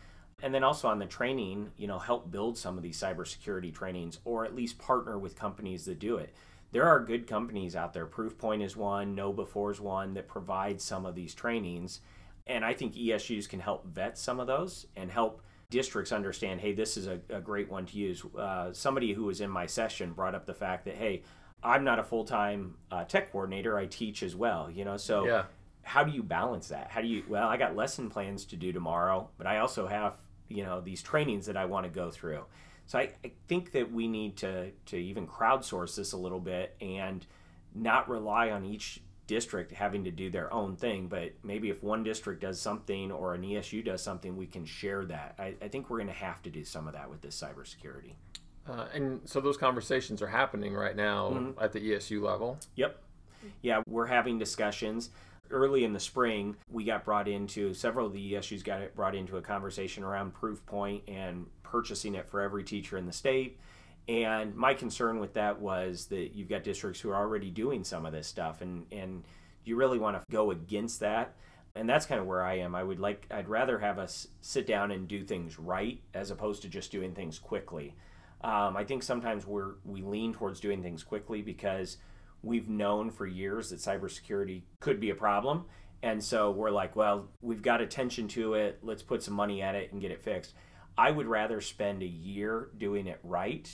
and 0.42 0.52
then 0.52 0.64
also 0.64 0.88
on 0.88 0.98
the 0.98 1.06
training, 1.06 1.70
you 1.76 1.86
know, 1.86 2.00
help 2.00 2.30
build 2.30 2.58
some 2.58 2.76
of 2.76 2.82
these 2.82 2.98
cybersecurity 2.98 3.72
trainings 3.72 4.18
or 4.24 4.44
at 4.44 4.56
least 4.56 4.76
partner 4.76 5.16
with 5.16 5.38
companies 5.38 5.84
that 5.84 5.98
do 5.98 6.16
it 6.16 6.34
there 6.72 6.88
are 6.88 7.00
good 7.00 7.26
companies 7.26 7.76
out 7.76 7.92
there. 7.92 8.06
Proofpoint 8.06 8.64
is 8.64 8.76
one, 8.76 9.14
KnowBe4 9.14 9.72
is 9.72 9.80
one 9.80 10.14
that 10.14 10.26
provides 10.26 10.82
some 10.82 11.06
of 11.06 11.14
these 11.14 11.34
trainings. 11.34 12.00
And 12.46 12.64
I 12.64 12.72
think 12.72 12.94
ESUs 12.94 13.48
can 13.48 13.60
help 13.60 13.86
vet 13.86 14.18
some 14.18 14.40
of 14.40 14.46
those 14.46 14.86
and 14.96 15.10
help 15.10 15.42
districts 15.72 16.12
understand 16.12 16.60
hey, 16.60 16.72
this 16.72 16.96
is 16.96 17.08
a, 17.08 17.18
a 17.30 17.40
great 17.40 17.68
one 17.68 17.86
to 17.86 17.96
use. 17.96 18.22
Uh, 18.38 18.72
somebody 18.72 19.12
who 19.12 19.24
was 19.24 19.40
in 19.40 19.50
my 19.50 19.66
session 19.66 20.12
brought 20.12 20.36
up 20.36 20.46
the 20.46 20.54
fact 20.54 20.84
that, 20.84 20.94
hey, 20.94 21.22
I'm 21.64 21.82
not 21.82 21.98
a 21.98 22.04
full 22.04 22.24
time 22.24 22.76
uh, 22.92 23.04
tech 23.04 23.32
coordinator, 23.32 23.76
I 23.76 23.86
teach 23.86 24.22
as 24.22 24.36
well, 24.36 24.70
you 24.70 24.84
know, 24.84 24.96
so. 24.96 25.26
Yeah. 25.26 25.44
How 25.84 26.04
do 26.04 26.12
you 26.12 26.22
balance 26.22 26.68
that? 26.68 26.92
How 26.92 27.00
do 27.00 27.08
you, 27.08 27.24
well, 27.28 27.48
I 27.48 27.56
got 27.56 27.74
lesson 27.74 28.08
plans 28.08 28.44
to 28.44 28.56
do 28.56 28.72
tomorrow, 28.72 29.28
but 29.36 29.48
I 29.48 29.58
also 29.58 29.88
have, 29.88 30.16
you 30.48 30.62
know, 30.62 30.80
these 30.80 31.02
trainings 31.02 31.46
that 31.46 31.56
I 31.56 31.64
want 31.64 31.86
to 31.86 31.90
go 31.90 32.08
through. 32.08 32.44
So 32.86 33.00
I, 33.00 33.10
I 33.24 33.32
think 33.48 33.72
that 33.72 33.90
we 33.90 34.06
need 34.06 34.36
to, 34.36 34.70
to 34.86 34.96
even 34.96 35.26
crowdsource 35.26 35.96
this 35.96 36.12
a 36.12 36.16
little 36.16 36.38
bit 36.38 36.76
and 36.80 37.26
not 37.74 38.08
rely 38.08 38.52
on 38.52 38.64
each 38.64 39.02
district 39.32 39.72
having 39.72 40.04
to 40.04 40.10
do 40.10 40.28
their 40.28 40.52
own 40.52 40.76
thing, 40.76 41.06
but 41.08 41.32
maybe 41.42 41.70
if 41.70 41.82
one 41.82 42.02
district 42.02 42.42
does 42.42 42.60
something 42.60 43.10
or 43.10 43.32
an 43.32 43.40
ESU 43.40 43.82
does 43.82 44.02
something, 44.02 44.36
we 44.36 44.46
can 44.46 44.66
share 44.66 45.06
that. 45.06 45.34
I, 45.38 45.54
I 45.62 45.68
think 45.68 45.88
we're 45.88 45.96
going 45.96 46.08
to 46.08 46.12
have 46.12 46.42
to 46.42 46.50
do 46.50 46.64
some 46.64 46.86
of 46.86 46.92
that 46.92 47.08
with 47.08 47.22
this 47.22 47.40
cybersecurity. 47.40 48.12
Uh, 48.68 48.84
and 48.92 49.20
so 49.24 49.40
those 49.40 49.56
conversations 49.56 50.20
are 50.20 50.26
happening 50.26 50.74
right 50.74 50.94
now 50.94 51.30
mm-hmm. 51.30 51.64
at 51.64 51.72
the 51.72 51.80
ESU 51.80 52.20
level. 52.20 52.58
Yep. 52.76 53.00
Yeah, 53.62 53.80
we're 53.88 54.06
having 54.06 54.38
discussions. 54.38 55.08
Early 55.50 55.84
in 55.84 55.94
the 55.94 56.00
spring, 56.00 56.56
we 56.70 56.84
got 56.84 57.02
brought 57.02 57.26
into 57.26 57.72
several 57.72 58.06
of 58.06 58.12
the 58.12 58.34
ESUs 58.34 58.62
got 58.62 58.82
it 58.82 58.94
brought 58.94 59.14
into 59.14 59.38
a 59.38 59.42
conversation 59.42 60.04
around 60.04 60.34
Proofpoint 60.34 61.02
and 61.08 61.46
purchasing 61.62 62.14
it 62.14 62.28
for 62.28 62.42
every 62.42 62.64
teacher 62.64 62.98
in 62.98 63.06
the 63.06 63.12
state 63.12 63.58
and 64.08 64.54
my 64.56 64.74
concern 64.74 65.20
with 65.20 65.34
that 65.34 65.60
was 65.60 66.06
that 66.06 66.34
you've 66.34 66.48
got 66.48 66.64
districts 66.64 67.00
who 67.00 67.10
are 67.10 67.16
already 67.16 67.50
doing 67.50 67.84
some 67.84 68.04
of 68.04 68.12
this 68.12 68.26
stuff, 68.26 68.60
and 68.60 68.86
and 68.90 69.24
you 69.64 69.76
really 69.76 69.98
want 69.98 70.16
to 70.16 70.32
go 70.32 70.50
against 70.50 71.00
that. 71.00 71.34
And 71.74 71.88
that's 71.88 72.04
kind 72.04 72.20
of 72.20 72.26
where 72.26 72.42
I 72.42 72.58
am. 72.58 72.74
I 72.74 72.82
would 72.82 73.00
like, 73.00 73.26
I'd 73.30 73.48
rather 73.48 73.78
have 73.78 73.98
us 73.98 74.28
sit 74.42 74.66
down 74.66 74.90
and 74.90 75.08
do 75.08 75.24
things 75.24 75.58
right 75.58 76.02
as 76.12 76.30
opposed 76.30 76.60
to 76.62 76.68
just 76.68 76.92
doing 76.92 77.14
things 77.14 77.38
quickly. 77.38 77.94
Um, 78.42 78.76
I 78.76 78.84
think 78.84 79.02
sometimes 79.02 79.46
we're 79.46 79.74
we 79.84 80.02
lean 80.02 80.34
towards 80.34 80.60
doing 80.60 80.82
things 80.82 81.04
quickly 81.04 81.42
because 81.42 81.96
we've 82.42 82.68
known 82.68 83.10
for 83.10 83.26
years 83.26 83.70
that 83.70 83.78
cybersecurity 83.78 84.62
could 84.80 84.98
be 84.98 85.10
a 85.10 85.14
problem, 85.14 85.66
and 86.02 86.22
so 86.22 86.50
we're 86.50 86.72
like, 86.72 86.96
well, 86.96 87.28
we've 87.40 87.62
got 87.62 87.80
attention 87.80 88.26
to 88.28 88.54
it. 88.54 88.80
Let's 88.82 89.04
put 89.04 89.22
some 89.22 89.34
money 89.34 89.62
at 89.62 89.76
it 89.76 89.92
and 89.92 90.00
get 90.00 90.10
it 90.10 90.20
fixed. 90.24 90.54
I 90.98 91.12
would 91.12 91.26
rather 91.26 91.60
spend 91.60 92.02
a 92.02 92.06
year 92.06 92.68
doing 92.76 93.06
it 93.06 93.20
right 93.22 93.70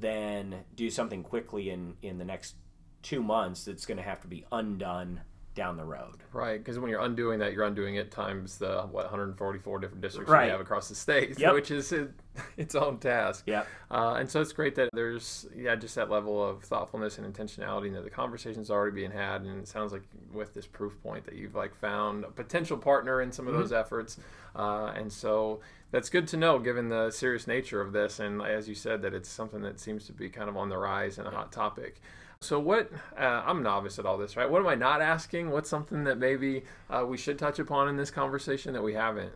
than 0.00 0.64
do 0.74 0.90
something 0.90 1.22
quickly 1.22 1.70
in 1.70 1.94
in 2.02 2.18
the 2.18 2.24
next 2.24 2.56
two 3.02 3.22
months 3.22 3.64
that's 3.64 3.86
going 3.86 3.98
to 3.98 4.02
have 4.02 4.20
to 4.20 4.28
be 4.28 4.44
undone 4.50 5.20
down 5.56 5.76
the 5.76 5.84
road. 5.84 6.22
Right, 6.32 6.58
because 6.58 6.78
when 6.78 6.90
you're 6.90 7.00
undoing 7.00 7.40
that, 7.40 7.52
you're 7.52 7.64
undoing 7.64 7.96
it 7.96 8.12
times 8.12 8.58
the 8.58 8.82
what 8.82 9.04
144 9.06 9.78
different 9.80 10.02
districts 10.02 10.30
right. 10.30 10.44
you 10.44 10.50
have 10.52 10.60
across 10.60 10.88
the 10.88 10.94
state, 10.94 11.36
yep. 11.38 11.54
which 11.54 11.72
is 11.72 11.90
it, 11.90 12.10
its 12.56 12.76
own 12.76 12.98
task. 12.98 13.44
Yeah, 13.46 13.64
uh, 13.90 14.16
and 14.18 14.30
so 14.30 14.40
it's 14.40 14.52
great 14.52 14.76
that 14.76 14.90
there's 14.92 15.46
yeah 15.56 15.74
just 15.74 15.96
that 15.96 16.10
level 16.10 16.44
of 16.44 16.62
thoughtfulness 16.62 17.18
and 17.18 17.34
intentionality, 17.34 17.86
and 17.86 17.96
that 17.96 18.04
the 18.04 18.10
conversation's 18.10 18.70
already 18.70 18.94
being 18.94 19.10
had, 19.10 19.40
and 19.42 19.58
it 19.58 19.66
sounds 19.66 19.92
like 19.92 20.02
with 20.32 20.54
this 20.54 20.66
Proofpoint 20.66 21.24
that 21.24 21.34
you've 21.34 21.54
like 21.54 21.74
found 21.74 22.24
a 22.24 22.30
potential 22.30 22.76
partner 22.76 23.22
in 23.22 23.32
some 23.32 23.48
of 23.48 23.54
mm-hmm. 23.54 23.62
those 23.62 23.72
efforts, 23.72 24.18
uh, 24.54 24.92
and 24.94 25.10
so 25.10 25.60
that's 25.90 26.08
good 26.08 26.26
to 26.28 26.36
know 26.36 26.58
given 26.58 26.88
the 26.88 27.10
serious 27.10 27.46
nature 27.46 27.80
of 27.80 27.92
this, 27.92 28.18
and 28.18 28.42
as 28.42 28.68
you 28.68 28.74
said, 28.74 29.02
that 29.02 29.14
it's 29.14 29.28
something 29.28 29.62
that 29.62 29.80
seems 29.80 30.06
to 30.06 30.12
be 30.12 30.28
kind 30.28 30.48
of 30.48 30.56
on 30.56 30.68
the 30.68 30.76
rise 30.76 31.18
and 31.18 31.26
a 31.26 31.30
hot 31.30 31.52
topic. 31.52 32.00
So 32.40 32.60
what? 32.60 32.90
Uh, 33.18 33.42
I'm 33.46 33.62
novice 33.62 33.98
at 33.98 34.06
all 34.06 34.18
this, 34.18 34.36
right? 34.36 34.48
What 34.48 34.60
am 34.60 34.68
I 34.68 34.74
not 34.74 35.00
asking? 35.00 35.50
What's 35.50 35.70
something 35.70 36.04
that 36.04 36.18
maybe 36.18 36.64
uh, 36.90 37.04
we 37.06 37.16
should 37.16 37.38
touch 37.38 37.58
upon 37.58 37.88
in 37.88 37.96
this 37.96 38.10
conversation 38.10 38.72
that 38.74 38.82
we 38.82 38.94
haven't? 38.94 39.32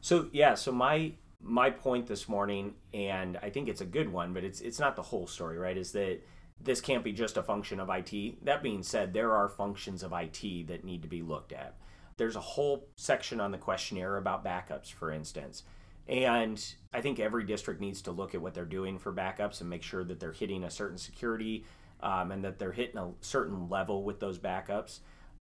So 0.00 0.28
yeah, 0.32 0.54
so 0.54 0.72
my 0.72 1.12
my 1.42 1.70
point 1.70 2.06
this 2.06 2.28
morning, 2.28 2.74
and 2.94 3.38
I 3.42 3.50
think 3.50 3.68
it's 3.68 3.80
a 3.80 3.86
good 3.86 4.12
one, 4.12 4.32
but 4.32 4.44
it's 4.44 4.60
it's 4.60 4.78
not 4.78 4.96
the 4.96 5.02
whole 5.02 5.26
story, 5.26 5.58
right? 5.58 5.76
Is 5.76 5.92
that 5.92 6.20
this 6.62 6.80
can't 6.80 7.02
be 7.02 7.12
just 7.12 7.36
a 7.36 7.42
function 7.42 7.80
of 7.80 7.88
IT. 7.90 8.44
That 8.44 8.62
being 8.62 8.82
said, 8.82 9.12
there 9.12 9.32
are 9.32 9.48
functions 9.48 10.02
of 10.02 10.12
IT 10.12 10.68
that 10.68 10.84
need 10.84 11.02
to 11.02 11.08
be 11.08 11.22
looked 11.22 11.52
at. 11.52 11.74
There's 12.20 12.36
a 12.36 12.40
whole 12.40 12.86
section 12.96 13.40
on 13.40 13.50
the 13.50 13.56
questionnaire 13.56 14.18
about 14.18 14.44
backups, 14.44 14.92
for 14.92 15.10
instance. 15.10 15.62
And 16.06 16.62
I 16.92 17.00
think 17.00 17.18
every 17.18 17.44
district 17.44 17.80
needs 17.80 18.02
to 18.02 18.12
look 18.12 18.34
at 18.34 18.42
what 18.42 18.52
they're 18.52 18.66
doing 18.66 18.98
for 18.98 19.10
backups 19.10 19.62
and 19.62 19.70
make 19.70 19.82
sure 19.82 20.04
that 20.04 20.20
they're 20.20 20.30
hitting 20.30 20.62
a 20.62 20.70
certain 20.70 20.98
security 20.98 21.64
um, 22.02 22.30
and 22.30 22.44
that 22.44 22.58
they're 22.58 22.72
hitting 22.72 22.98
a 22.98 23.12
certain 23.22 23.70
level 23.70 24.04
with 24.04 24.20
those 24.20 24.38
backups. 24.38 24.98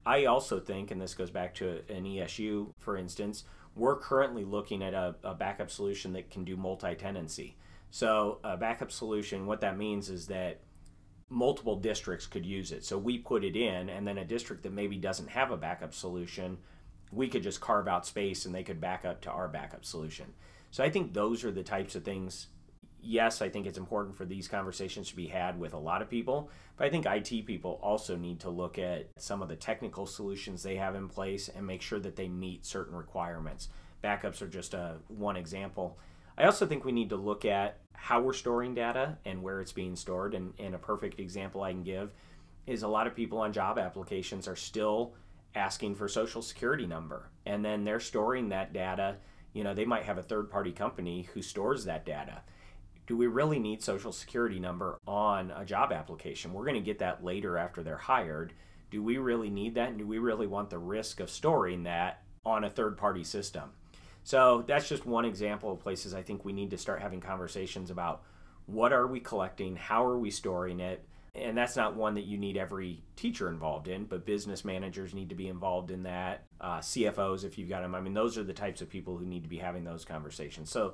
I 0.07 0.27
also 0.27 0.61
think, 0.61 0.93
and 0.93 1.01
this 1.01 1.15
goes 1.15 1.33
back 1.33 1.53
to 1.57 1.83
an 1.89 2.05
ESU, 2.05 2.71
for 2.79 2.97
instance, 2.97 3.43
we're 3.75 3.97
currently 3.97 4.45
looking 4.45 4.81
at 4.81 4.95
a, 4.95 5.17
a 5.25 5.35
backup 5.35 5.73
solution 5.73 6.13
that 6.13 6.31
can 6.31 6.45
do 6.45 6.57
multi 6.57 6.95
tenancy. 6.95 7.57
So, 7.91 8.39
a 8.45 8.57
backup 8.57 8.93
solution, 8.93 9.47
what 9.47 9.63
that 9.63 9.77
means 9.77 10.11
is 10.11 10.29
that 10.29 10.61
multiple 11.29 11.77
districts 11.77 12.27
could 12.27 12.47
use 12.47 12.73
it. 12.73 12.85
So, 12.85 12.99
we 12.99 13.19
put 13.19 13.45
it 13.45 13.57
in, 13.57 13.89
and 13.89 14.07
then 14.07 14.19
a 14.19 14.25
district 14.25 14.63
that 14.63 14.73
maybe 14.73 14.97
doesn't 14.97 15.31
have 15.31 15.51
a 15.51 15.57
backup 15.57 15.95
solution, 15.95 16.59
we 17.13 17.29
could 17.29 17.43
just 17.43 17.61
carve 17.61 17.89
out 17.89 18.07
space 18.07 18.45
and 18.45 18.55
they 18.55 18.63
could 18.63 18.81
back 18.81 19.05
up 19.05 19.21
to 19.23 19.31
our 19.31 19.49
backup 19.49 19.85
solution. 19.85 20.27
So, 20.71 20.85
I 20.85 20.91
think 20.91 21.15
those 21.15 21.45
are 21.45 21.51
the 21.51 21.63
types 21.63 21.95
of 21.95 22.05
things 22.05 22.49
yes, 23.03 23.43
I 23.43 23.49
think 23.49 23.67
it's 23.67 23.79
important 23.79 24.17
for 24.17 24.25
these 24.25 24.49
conversations 24.49 25.09
to 25.09 25.17
be 25.17 25.27
had 25.27 25.59
with 25.59 25.73
a 25.73 25.79
lot 25.79 26.03
of 26.03 26.11
people, 26.11 26.51
but 26.77 26.87
I 26.87 26.91
think 26.91 27.07
IT 27.07 27.47
people 27.47 27.79
also 27.83 28.17
need 28.17 28.41
to 28.41 28.51
look 28.51 28.79
at 28.79 29.09
some 29.19 29.43
of 29.43 29.49
the 29.49 29.57
technical 29.57 30.07
solutions 30.07 30.63
they 30.63 30.77
have 30.77 30.95
in 30.95 31.09
place 31.09 31.49
and 31.49 31.67
make 31.67 31.83
sure 31.83 32.01
that 32.01 32.17
they 32.17 32.29
meet 32.29 32.67
certain 32.67 32.97
requirements. 32.97 33.69
Backups 34.03 34.43
are 34.43 34.49
just 34.49 34.75
a 34.75 34.97
one 35.09 35.37
example. 35.37 35.99
I 36.39 36.45
also 36.45 36.67
think 36.67 36.85
we 36.85 36.93
need 36.93 37.11
to 37.11 37.17
look 37.17 37.45
at 37.45 37.81
how 37.93 38.21
we're 38.21 38.33
storing 38.33 38.75
data 38.75 39.19
and 39.25 39.43
where 39.43 39.61
it's 39.61 39.73
being 39.73 39.97
stored. 39.97 40.35
And, 40.35 40.55
and 40.59 40.75
a 40.75 40.79
perfect 40.79 41.21
example 41.21 41.63
I 41.63 41.73
can 41.73 41.83
give 41.83 42.13
is 42.67 42.83
a 42.83 42.89
lot 42.89 43.07
of 43.07 43.15
people 43.15 43.39
on 43.39 43.53
job 43.53 43.79
applications 43.79 44.49
are 44.49 44.57
still 44.57 45.15
asking 45.55 45.97
for 45.97 46.09
social 46.09 46.43
security 46.43 46.87
number 46.87 47.31
and 47.47 47.65
then 47.65 47.83
they're 47.83 47.99
storing 47.99 48.51
that 48.51 48.75
data 48.75 49.17
you 49.55 49.65
know 49.65 49.73
they 49.73 49.87
might 49.87 50.05
have 50.05 50.19
a 50.19 50.23
third 50.23 50.51
party 50.51 50.71
company 50.71 51.27
who 51.33 51.41
stores 51.41 51.87
that 51.87 52.05
data 52.05 52.43
do 53.09 53.17
we 53.17 53.27
really 53.27 53.59
need 53.59 53.83
social 53.83 54.13
security 54.13 54.61
number 54.61 54.99
on 55.07 55.51
a 55.53 55.65
job 55.65 55.93
application? 55.93 56.53
We're 56.53 56.67
going 56.67 56.75
to 56.75 56.83
get 56.83 56.99
that 56.99 57.25
later 57.25 57.57
after 57.57 57.83
they're 57.83 57.97
hired. 57.97 58.53
Do 58.91 59.03
we 59.03 59.17
really 59.17 59.49
need 59.49 59.75
that? 59.77 59.89
And 59.89 59.99
do 59.99 60.07
we 60.07 60.19
really 60.19 60.47
want 60.47 60.69
the 60.69 60.79
risk 60.79 61.19
of 61.19 61.31
storing 61.31 61.85
that 61.85 62.23
on 62.45 62.65
a 62.65 62.71
third 62.71 62.99
party 62.99 63.25
system? 63.25 63.71
So 64.29 64.63
that's 64.67 64.87
just 64.87 65.07
one 65.07 65.25
example 65.25 65.73
of 65.73 65.81
places 65.81 66.13
I 66.13 66.21
think 66.21 66.45
we 66.45 66.53
need 66.53 66.69
to 66.73 66.77
start 66.77 67.01
having 67.01 67.19
conversations 67.19 67.91
about 67.91 68.25
what 68.67 68.93
are 68.93 69.07
we 69.07 69.21
collecting, 69.21 69.75
how 69.75 70.05
are 70.05 70.19
we 70.19 70.31
storing 70.31 70.81
it, 70.81 71.03
and 71.35 71.57
that's 71.57 71.77
not 71.77 71.97
one 71.97 72.13
that 72.17 72.27
you 72.27 72.37
need 72.37 72.59
every 72.59 73.03
teacher 73.17 73.49
involved 73.49 73.89
in, 73.89 74.05
but 74.05 74.27
business 74.27 74.67
managers 74.67 75.15
need 75.15 75.31
to 75.31 75.35
be 75.35 75.49
involved 75.49 75.91
in 75.91 76.03
that. 76.03 76.43
Uh, 76.61 76.77
CFOs, 76.81 77.43
if 77.43 77.57
you've 77.57 77.71
got 77.71 77.81
them, 77.81 77.95
I 77.95 78.03
mean, 78.03 78.13
those 78.13 78.37
are 78.37 78.45
the 78.45 78.53
types 78.53 78.83
of 78.83 78.91
people 78.91 79.17
who 79.17 79.25
need 79.25 79.45
to 79.45 79.49
be 79.49 79.57
having 79.57 79.85
those 79.85 80.05
conversations. 80.05 80.69
So 80.69 80.93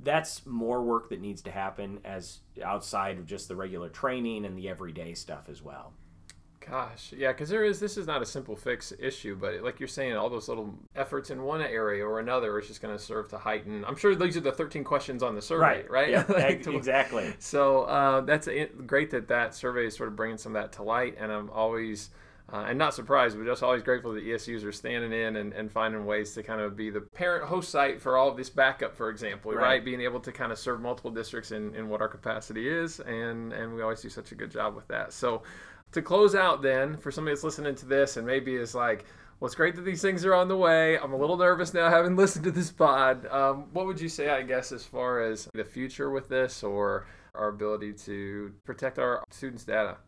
that's 0.00 0.44
more 0.44 0.82
work 0.82 1.10
that 1.10 1.20
needs 1.20 1.42
to 1.42 1.52
happen 1.52 2.00
as 2.04 2.40
outside 2.60 3.18
of 3.18 3.26
just 3.26 3.46
the 3.46 3.54
regular 3.54 3.88
training 3.88 4.44
and 4.44 4.58
the 4.58 4.68
everyday 4.68 5.14
stuff 5.14 5.48
as 5.48 5.62
well. 5.62 5.92
Gosh, 6.68 7.12
yeah, 7.16 7.30
because 7.30 7.48
there 7.48 7.64
is. 7.64 7.78
This 7.78 7.96
is 7.96 8.08
not 8.08 8.22
a 8.22 8.26
simple 8.26 8.56
fix 8.56 8.92
issue, 8.98 9.36
but 9.36 9.62
like 9.62 9.78
you're 9.78 9.86
saying, 9.86 10.16
all 10.16 10.28
those 10.28 10.48
little 10.48 10.74
efforts 10.96 11.30
in 11.30 11.42
one 11.42 11.60
area 11.60 12.04
or 12.04 12.18
another 12.18 12.58
is 12.58 12.66
just 12.66 12.82
going 12.82 12.96
to 12.96 13.02
serve 13.02 13.28
to 13.28 13.38
heighten. 13.38 13.84
I'm 13.84 13.94
sure 13.94 14.16
these 14.16 14.36
are 14.36 14.40
the 14.40 14.50
13 14.50 14.82
questions 14.82 15.22
on 15.22 15.36
the 15.36 15.42
survey, 15.42 15.62
right? 15.62 15.90
right? 15.90 16.10
Yeah, 16.10 16.24
like, 16.28 16.66
exactly. 16.66 17.32
So 17.38 17.82
uh, 17.84 18.22
that's 18.22 18.48
a, 18.48 18.66
great 18.66 19.10
that 19.10 19.28
that 19.28 19.54
survey 19.54 19.86
is 19.86 19.96
sort 19.96 20.08
of 20.08 20.16
bringing 20.16 20.38
some 20.38 20.56
of 20.56 20.62
that 20.62 20.72
to 20.72 20.82
light, 20.82 21.16
and 21.20 21.30
I'm 21.30 21.50
always 21.50 22.10
uh, 22.52 22.66
and 22.68 22.78
not 22.78 22.94
surprised, 22.94 23.36
but 23.36 23.44
just 23.44 23.62
always 23.62 23.82
grateful 23.82 24.12
that 24.12 24.24
ESUs 24.24 24.64
are 24.64 24.72
standing 24.72 25.12
in 25.12 25.36
and, 25.36 25.52
and 25.52 25.70
finding 25.70 26.06
ways 26.06 26.32
to 26.34 26.42
kind 26.42 26.60
of 26.60 26.76
be 26.76 26.90
the 26.90 27.00
parent 27.00 27.44
host 27.44 27.70
site 27.70 28.00
for 28.00 28.16
all 28.16 28.28
of 28.28 28.36
this 28.36 28.50
backup, 28.50 28.96
for 28.96 29.10
example, 29.10 29.52
right? 29.52 29.62
right? 29.62 29.84
Being 29.84 30.00
able 30.00 30.20
to 30.20 30.30
kind 30.30 30.52
of 30.52 30.58
serve 30.58 30.80
multiple 30.80 31.10
districts 31.10 31.50
in, 31.50 31.74
in 31.74 31.88
what 31.88 32.00
our 32.00 32.08
capacity 32.08 32.68
is, 32.68 33.00
and, 33.00 33.52
and 33.52 33.74
we 33.74 33.82
always 33.82 34.00
do 34.00 34.08
such 34.08 34.30
a 34.30 34.36
good 34.36 34.50
job 34.50 34.76
with 34.76 34.86
that. 34.88 35.12
So, 35.12 35.42
to 35.92 36.02
close 36.02 36.34
out, 36.34 36.62
then, 36.62 36.96
for 36.96 37.10
somebody 37.10 37.34
that's 37.34 37.44
listening 37.44 37.74
to 37.76 37.86
this 37.86 38.16
and 38.16 38.26
maybe 38.26 38.54
is 38.54 38.74
like, 38.74 39.06
well, 39.38 39.46
it's 39.46 39.54
great 39.54 39.74
that 39.76 39.82
these 39.82 40.02
things 40.02 40.24
are 40.24 40.34
on 40.34 40.48
the 40.48 40.56
way. 40.56 40.98
I'm 40.98 41.12
a 41.12 41.16
little 41.16 41.36
nervous 41.36 41.74
now 41.74 41.90
having 41.90 42.16
listened 42.16 42.44
to 42.44 42.50
this 42.50 42.70
pod. 42.70 43.26
Um, 43.26 43.66
what 43.72 43.86
would 43.86 44.00
you 44.00 44.08
say, 44.08 44.30
I 44.30 44.42
guess, 44.42 44.72
as 44.72 44.84
far 44.84 45.20
as 45.20 45.48
the 45.52 45.64
future 45.64 46.10
with 46.10 46.28
this 46.28 46.62
or 46.62 47.06
our 47.34 47.48
ability 47.48 47.92
to 47.92 48.52
protect 48.64 48.98
our 48.98 49.24
students' 49.30 49.64
data? 49.64 49.98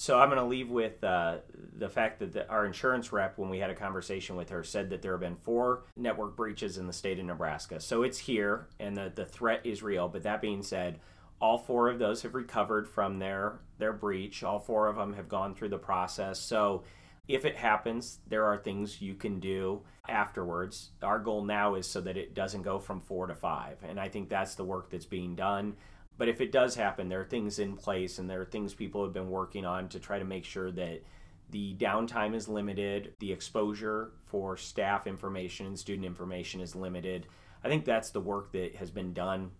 So 0.00 0.18
I'm 0.18 0.30
going 0.30 0.40
to 0.40 0.46
leave 0.46 0.70
with 0.70 1.04
uh, 1.04 1.40
the 1.76 1.90
fact 1.90 2.20
that 2.20 2.32
the, 2.32 2.48
our 2.48 2.64
insurance 2.64 3.12
rep, 3.12 3.36
when 3.36 3.50
we 3.50 3.58
had 3.58 3.68
a 3.68 3.74
conversation 3.74 4.34
with 4.34 4.48
her, 4.48 4.64
said 4.64 4.88
that 4.88 5.02
there 5.02 5.12
have 5.12 5.20
been 5.20 5.36
four 5.36 5.82
network 5.94 6.36
breaches 6.36 6.78
in 6.78 6.86
the 6.86 6.92
state 6.94 7.18
of 7.18 7.26
Nebraska. 7.26 7.80
So 7.80 8.02
it's 8.02 8.16
here, 8.16 8.66
and 8.78 8.96
the, 8.96 9.12
the 9.14 9.26
threat 9.26 9.60
is 9.62 9.82
real. 9.82 10.08
But 10.08 10.22
that 10.22 10.40
being 10.40 10.62
said, 10.62 11.00
all 11.38 11.58
four 11.58 11.90
of 11.90 11.98
those 11.98 12.22
have 12.22 12.34
recovered 12.34 12.88
from 12.88 13.18
their 13.18 13.58
their 13.76 13.92
breach. 13.92 14.42
All 14.42 14.58
four 14.58 14.88
of 14.88 14.96
them 14.96 15.12
have 15.12 15.28
gone 15.28 15.54
through 15.54 15.68
the 15.68 15.76
process. 15.76 16.40
So 16.40 16.82
if 17.28 17.44
it 17.44 17.56
happens, 17.56 18.20
there 18.26 18.46
are 18.46 18.56
things 18.56 19.02
you 19.02 19.12
can 19.12 19.38
do 19.38 19.82
afterwards. 20.08 20.92
Our 21.02 21.18
goal 21.18 21.44
now 21.44 21.74
is 21.74 21.86
so 21.86 22.00
that 22.00 22.16
it 22.16 22.34
doesn't 22.34 22.62
go 22.62 22.78
from 22.78 23.02
4 23.02 23.26
to 23.26 23.34
5. 23.34 23.84
And 23.86 24.00
I 24.00 24.08
think 24.08 24.30
that's 24.30 24.54
the 24.54 24.64
work 24.64 24.90
that's 24.90 25.04
being 25.04 25.36
done. 25.36 25.76
But 26.20 26.28
if 26.28 26.42
it 26.42 26.52
does 26.52 26.74
happen, 26.74 27.08
there 27.08 27.22
are 27.22 27.24
things 27.24 27.58
in 27.58 27.76
place 27.76 28.18
and 28.18 28.28
there 28.28 28.42
are 28.42 28.44
things 28.44 28.74
people 28.74 29.02
have 29.04 29.14
been 29.14 29.30
working 29.30 29.64
on 29.64 29.88
to 29.88 29.98
try 29.98 30.18
to 30.18 30.24
make 30.26 30.44
sure 30.44 30.70
that 30.70 31.02
the 31.48 31.74
downtime 31.76 32.34
is 32.34 32.46
limited, 32.46 33.14
the 33.20 33.32
exposure 33.32 34.12
for 34.26 34.58
staff 34.58 35.06
information 35.06 35.64
and 35.64 35.78
student 35.78 36.04
information 36.04 36.60
is 36.60 36.76
limited. 36.76 37.26
I 37.64 37.68
think 37.68 37.86
that's 37.86 38.10
the 38.10 38.20
work 38.20 38.52
that 38.52 38.74
has 38.74 38.90
been 38.90 39.14
done 39.14 39.52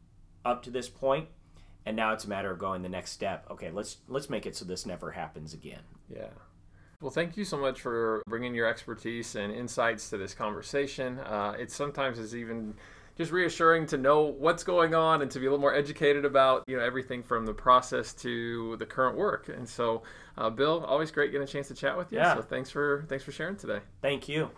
up 0.45 0.63
to 0.65 0.71
this 0.71 0.87
point 0.87 1.29
and 1.87 1.97
now 1.97 2.13
it's 2.13 2.25
a 2.25 2.29
matter 2.29 2.51
of 2.51 2.59
going 2.59 2.83
the 2.83 2.91
next 2.91 3.13
step. 3.13 3.47
Okay, 3.51 3.71
let's 3.71 3.97
let's 4.07 4.29
make 4.29 4.45
it 4.45 4.55
so 4.55 4.67
this 4.67 4.85
never 4.85 5.13
happens 5.13 5.55
again. 5.55 5.81
Yeah. 6.15 6.29
Well, 7.01 7.11
thank 7.11 7.39
you 7.39 7.47
so 7.47 7.57
much 7.57 7.81
for 7.81 8.23
bringing 8.29 8.55
your 8.55 8.67
expertise 8.67 9.35
and 9.35 9.51
insights 9.51 10.11
to 10.11 10.19
this 10.19 10.35
conversation. 10.35 11.21
Uh, 11.21 11.55
it 11.59 11.73
sometimes 11.73 12.19
is 12.19 12.37
even 12.37 12.75
just 13.21 13.33
reassuring 13.33 13.85
to 13.87 13.99
know 13.99 14.23
what's 14.23 14.65
going 14.65 14.95
on 14.95 15.21
and 15.21 15.31
to 15.31 15.39
be 15.39 15.45
a 15.45 15.51
little 15.51 15.61
more 15.61 15.75
educated 15.75 16.25
about 16.25 16.65
you 16.67 16.75
know 16.75 16.83
everything 16.83 17.23
from 17.23 17.45
the 17.45 17.53
process 17.53 18.15
to 18.15 18.79
the 18.79 18.87
current 18.87 19.15
work. 19.15 19.51
And 19.51 19.69
so, 19.69 20.03
uh, 20.39 20.49
Bill, 20.49 20.83
always 20.87 21.11
great 21.11 21.31
getting 21.31 21.45
a 21.45 21.51
chance 21.51 21.69
to 21.69 21.75
chat 21.75 21.99
with 21.99 22.13
you. 22.13 22.19
Yeah. 22.19 22.37
So 22.37 22.41
thanks 22.41 22.71
for 22.71 23.05
thanks 23.09 23.23
for 23.23 23.33
sharing 23.33 23.57
today. 23.57 23.81
Thank 24.01 24.27
you. 24.27 24.51